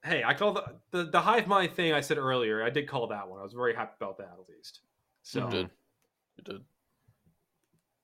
[0.04, 2.64] hey, I call the, the the hive mind thing I said earlier.
[2.64, 3.40] I did call that one.
[3.40, 4.82] I was very happy about that at least.
[5.24, 5.70] So You did.
[6.38, 6.62] You did.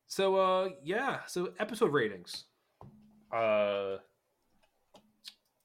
[0.07, 2.45] so uh yeah, so episode ratings.
[3.33, 3.97] Uh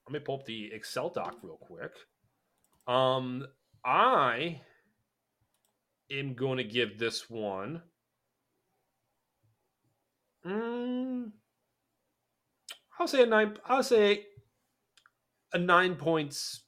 [0.06, 1.92] let me pull up the Excel doc real quick.
[2.86, 3.46] Um
[3.84, 4.60] I
[6.10, 7.80] am going to give this one
[10.46, 11.30] mm,
[12.98, 13.56] I'll say a nine.
[13.66, 14.26] I'll say
[15.54, 16.60] a nine points.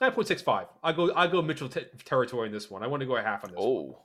[0.00, 0.66] Nine point six five.
[0.82, 1.12] I go.
[1.14, 2.82] I go Mitchell te- territory in this one.
[2.82, 3.58] I want to go a half on this.
[3.58, 3.66] one.
[3.66, 4.02] Oh,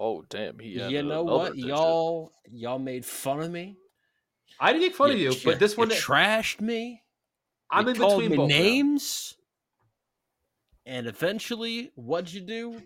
[0.00, 0.58] oh, damn!
[0.58, 1.52] He you know what?
[1.54, 1.68] digit.
[1.68, 3.76] Y'all y'all made fun of me.
[4.58, 7.02] I didn't make fun of you, You- but this one, you trashed me.
[7.70, 8.44] I'm you in called between me both.
[8.50, 8.62] of them.
[8.64, 9.34] names.
[10.86, 12.80] And eventually, what'd you do?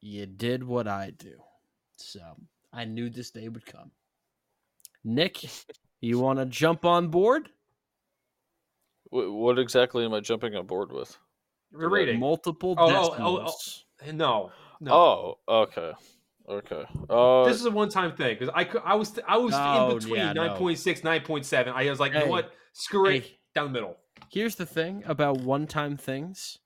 [0.00, 1.34] You did what I do.
[1.96, 2.20] So
[2.72, 3.90] I knew this day would come.
[5.04, 5.38] Nick,
[6.00, 7.48] you want to jump on board?
[9.10, 11.16] Wh- What exactly am I jumping on board with?
[11.72, 12.18] We're rating.
[12.20, 13.84] Multiple Oh, oh, oh, decimals.
[14.14, 14.92] No, no.
[14.92, 15.92] Oh, okay,
[16.48, 16.84] okay.
[17.10, 20.16] Uh, this is a one-time thing because I I was I was Oh, in between
[20.20, 20.54] yeah, no.
[20.54, 21.68] 9.6, 9.7.
[21.68, 22.52] I was like, you know what?
[22.72, 23.30] Screw it.
[23.54, 23.96] Down the middle.
[24.30, 26.58] here's the thing about one-time things: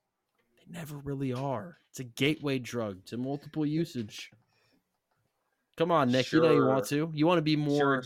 [0.55, 1.79] they never really are.
[1.89, 4.31] It's a gateway drug to multiple usage.
[5.75, 6.31] Come on, Nick.
[6.31, 7.09] You know you want to.
[7.13, 7.79] You want to be more.
[7.79, 8.03] Sure,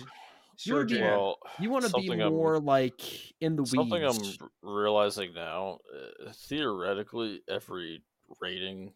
[0.64, 3.02] you sure, would be- well, You want to be something I'm- more like
[3.42, 4.38] in the something weeds.
[4.42, 5.80] I'm realizing now.
[5.94, 8.04] Uh, theoretically, every
[8.42, 8.94] rating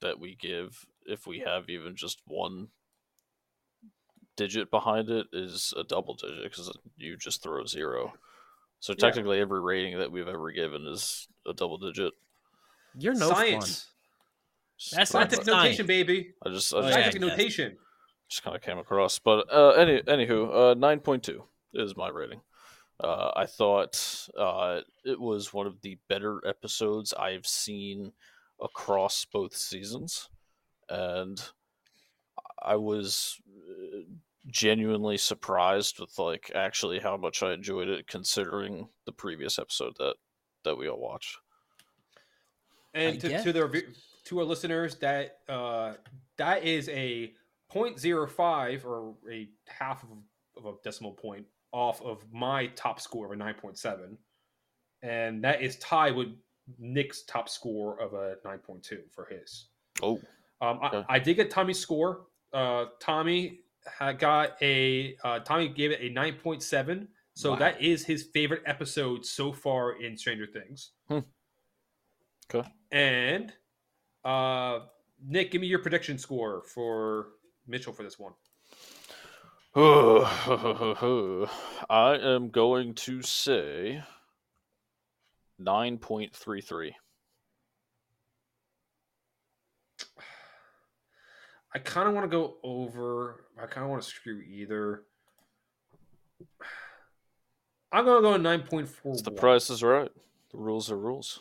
[0.00, 2.68] that we give, if we have even just one
[4.36, 8.14] digit behind it, is a double digit because you just throw zero.
[8.80, 8.96] So Yeah.
[9.06, 12.12] technically, every rating that we've ever given is a double digit.
[12.98, 13.90] You're no Science.
[14.92, 16.34] That's not Scientific notation, baby.
[16.44, 17.30] I just, I just, yeah, Scientific yes.
[17.30, 17.78] notation.
[18.28, 19.18] Just kind of came across.
[19.18, 22.40] But uh, any anywho, uh, nine point two is my rating.
[23.00, 28.12] Uh, I thought uh, it was one of the better episodes I've seen
[28.62, 30.28] across both seasons,
[30.88, 31.42] and
[32.62, 34.02] I was uh,
[34.46, 40.14] genuinely surprised with like actually how much I enjoyed it, considering the previous episode that
[40.64, 41.38] that we all watched.
[42.94, 43.44] And I to, guess.
[43.44, 43.82] to the
[44.26, 45.94] to our listeners, that uh,
[46.36, 47.34] that is a
[47.72, 50.10] 0.05 or a half of,
[50.56, 54.16] of a decimal point off of my top score of a 9.7,
[55.02, 56.28] and that is tied with
[56.78, 59.66] Nick's top score of a 9.2 for his.
[60.02, 60.20] Oh,
[60.60, 62.26] Um, I, I did get Tommy's score.
[62.52, 63.60] Uh, Tommy
[63.98, 67.06] had got a uh, Tommy gave it a 9.7.
[67.34, 67.56] So Wow.
[67.56, 70.92] that is his favorite episode so far in Stranger Things.
[71.08, 71.18] Hmm.
[72.54, 72.66] Okay.
[72.92, 73.52] And
[74.24, 74.80] uh,
[75.26, 77.30] Nick, give me your prediction score for
[77.66, 78.32] Mitchell for this one.
[81.90, 84.02] I am going to say
[85.60, 86.92] 9.33.
[91.74, 93.46] I kind of want to go over.
[93.60, 95.02] I kind of want to screw either.
[97.90, 99.16] I'm gonna go nine point four.
[99.16, 100.10] The price is right.
[100.50, 101.40] The rules are rules.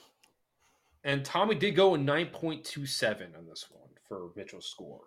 [1.03, 5.01] And Tommy did go a 9.27 on this one for Mitchell's score.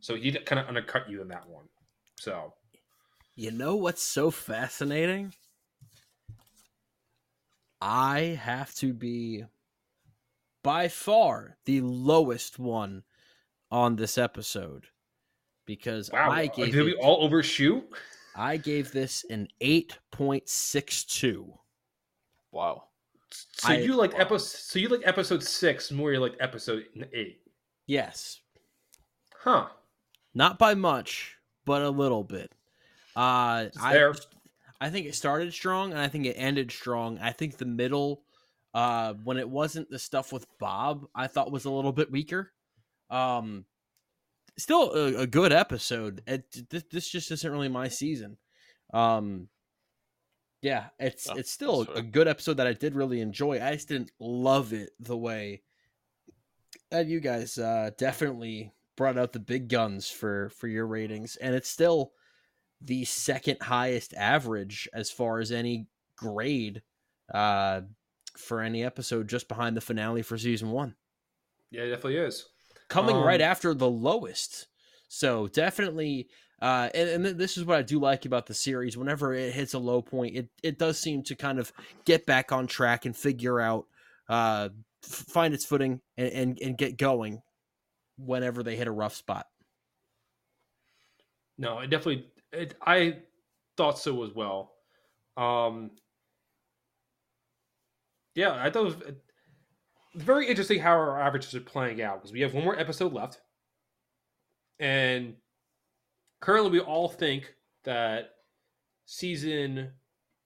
[0.00, 1.66] So he kind of undercut you in that one.
[2.18, 2.54] So
[3.36, 5.32] You know what's so fascinating?
[7.80, 9.44] I have to be
[10.62, 13.04] by far the lowest one
[13.70, 14.86] on this episode
[15.66, 17.84] because wow, I uh, gave did we it- all overshoot?
[18.36, 21.58] I gave this an 8.62.
[22.52, 22.84] Wow.
[23.30, 24.58] So I- you like episode?
[24.58, 26.12] So you like episode six more?
[26.12, 27.40] You like episode eight?
[27.86, 28.40] Yes,
[29.40, 29.68] Huh?
[30.34, 32.52] not by much, but a little bit.
[33.16, 34.14] Uh, It's I, there.
[34.80, 37.18] I think it started strong and I think it ended strong.
[37.18, 38.22] I think the middle,
[38.74, 42.52] uh, when it wasn't the stuff with Bob, I thought was a little bit weaker.
[43.10, 43.64] Um,
[44.56, 46.22] still a, a good episode.
[46.26, 48.36] It, this, this just isn't really my season.
[48.92, 49.48] Um,
[50.62, 53.62] yeah, it's Oh, it's still that's a good episode that I did really enjoy.
[53.62, 55.62] I just didn't love it the way
[56.90, 61.54] that you guys uh, definitely brought out the big guns for for your ratings, and
[61.54, 62.12] it's still
[62.82, 65.86] the second highest average as far as any
[66.16, 66.82] grade
[67.32, 67.80] uh,
[68.36, 70.94] for any episode, just behind the finale for season one,
[71.70, 72.46] Yeah, it definitely is.
[72.88, 74.66] coming right Um, after the lowest.
[75.08, 76.28] So definitely.
[76.60, 78.96] Uh, and, and this is what I do like about the series.
[78.98, 81.72] Whenever it hits a low point, it, it does seem to kind of
[82.04, 83.86] get back on track and figure out,
[84.28, 84.68] uh,
[85.02, 87.40] find its footing and, and, and get going
[88.24, 89.46] whenever they hit a rough spot.
[91.58, 92.26] No, it definitely.
[92.52, 93.18] It, I
[93.76, 94.72] thought so as well.
[95.36, 95.92] Um,
[98.34, 99.14] yeah, I thought it was
[100.14, 103.12] it's very interesting how our averages are playing out because we have one more episode
[103.12, 103.40] left,
[104.78, 105.34] and
[106.40, 107.54] currently we all think
[107.84, 108.30] that
[109.06, 109.90] season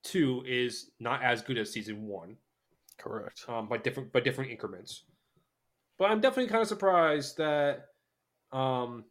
[0.03, 2.37] two is not as good as season one
[2.97, 3.43] Correct.
[3.47, 5.03] um, by different by different increments.
[5.97, 7.87] But I'm definitely kind of surprised that
[8.51, 9.05] um,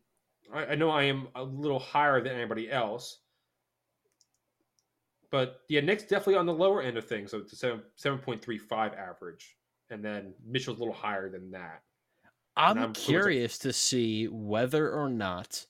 [0.53, 3.21] I, I know I am a little higher than anybody else,
[5.31, 7.31] but yeah, Nick's definitely on the lower end of things.
[7.31, 9.57] So it's a seven seven point three five average,
[9.91, 11.83] and then Mitchell's a little higher than that.
[12.57, 13.35] I'm, I'm cool with it.
[13.35, 15.67] curious to see whether or not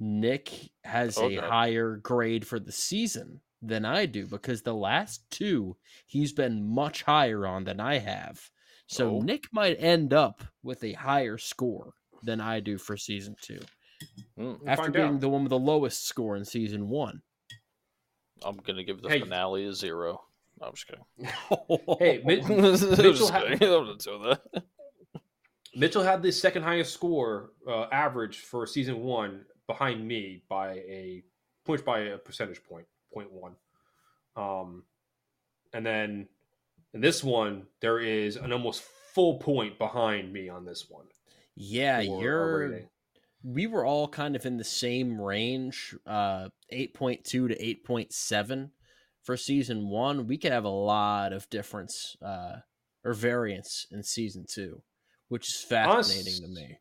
[0.00, 1.36] Nick has Okay.
[1.36, 5.76] a higher grade for the season than I do because the last two
[6.06, 8.50] he's been much higher on than I have.
[8.88, 9.20] So Oh.
[9.20, 13.60] Nick might end up with a higher score than I do for season two
[14.38, 15.20] Mm, We'll after being out.
[15.20, 17.20] the one with the lowest score in season one.
[18.44, 19.20] I'm gonna give the Hey.
[19.20, 20.24] finale a zero.
[20.60, 21.04] No, I'm just kidding.
[21.98, 23.62] Hey, Mi- I'm just Mitchell ha- kidding.
[23.72, 24.64] I'm not doing that.
[25.74, 31.22] Mitchell had the second highest score uh, average for season one behind me by a
[31.64, 33.54] point by a percentage point, point one.
[34.36, 34.84] Um,
[35.74, 36.28] and then
[36.98, 38.82] in this one, there is an almost
[39.14, 41.06] full point behind me on this one.
[41.54, 42.80] yeah, you're
[43.44, 47.48] we were all kind of in the same range uh 8.2 to
[47.88, 48.70] 8.7
[49.22, 52.56] for season one we could have a lot of difference uh
[53.04, 54.82] or variance in season two
[55.28, 56.78] which is fascinating to me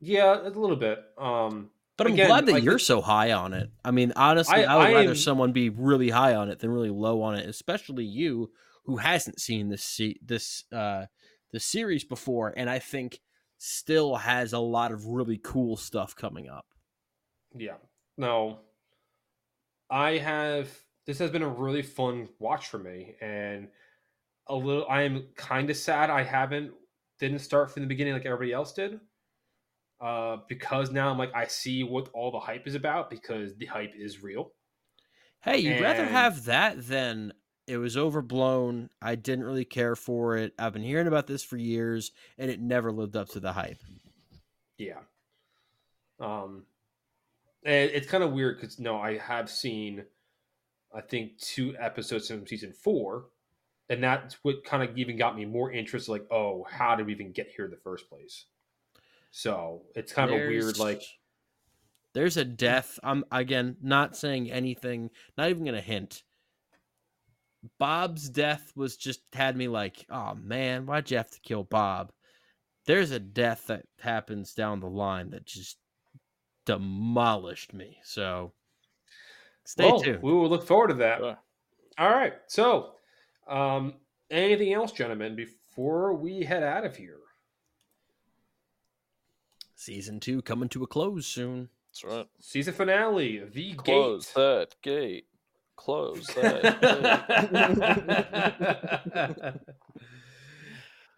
[0.00, 1.00] Yeah, a little bit.
[1.18, 4.12] Um, but i'm Again, glad that like you're the- so high on it i mean
[4.14, 6.90] honestly i, I- would I rather am- someone be really high on it than really
[6.90, 8.52] low on it especially you
[8.90, 11.06] who hasn't seen this se- this uh
[11.52, 13.20] the series before and i think
[13.58, 16.66] still has a lot of really cool stuff coming up
[17.54, 17.76] Yeah.
[18.16, 18.60] No.
[19.88, 20.68] I have
[21.06, 23.68] this has been a really fun watch for me and
[24.48, 26.72] a little I am kind of sad I haven't
[27.20, 28.98] didn't start from the beginning like everybody else did.
[30.00, 33.66] Uh because now I'm like I see what all the hype is about because the
[33.66, 34.52] hype is real.
[35.42, 37.32] Hey, you'd rather have that than
[37.70, 38.90] it was overblown.
[39.00, 40.52] I didn't really care for it.
[40.58, 43.80] I've been hearing about this for years, and it never lived up to the hype.
[44.76, 45.00] Yeah.
[46.18, 46.64] Um
[47.64, 50.04] and it's kind of weird cuz no I have seen
[50.92, 53.26] I think two episodes from season 4
[53.88, 57.12] and that's what kind of even got me more interest like oh how did we
[57.12, 58.46] even get here in the first place
[59.30, 61.02] so it's kind of weird like
[62.12, 62.98] there's a death.
[63.02, 66.22] I'm again not saying anything, not even gonna hint.
[67.78, 72.12] Bob's death was just had me like, oh man, why'd you have to kill Bob?
[72.86, 75.76] There's a death that happens down the line that just
[76.64, 77.98] demolished me.
[78.04, 78.52] So
[79.64, 80.22] stay well, tuned.
[80.22, 81.38] we will look forward to that Sure.
[81.98, 82.92] all right so
[83.46, 83.94] um
[84.30, 87.18] anything else gentlemen before we head out of here
[89.76, 91.68] Season two coming to a close soon.
[91.88, 92.26] That's right.
[92.38, 95.24] season finale the Close gate that gate.
[95.80, 96.60] Close that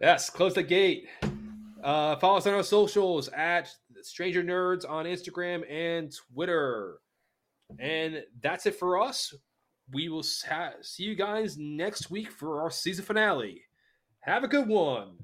[0.00, 1.08] yes, close the gate.
[1.82, 3.68] Uh, follow us on our socials at
[4.02, 6.98] Stranger Nerds on Instagram and Twitter.
[7.80, 9.34] And that's it for us.
[9.92, 13.62] We will sa- see you guys next week for our season finale.
[14.20, 15.16] Have a good one.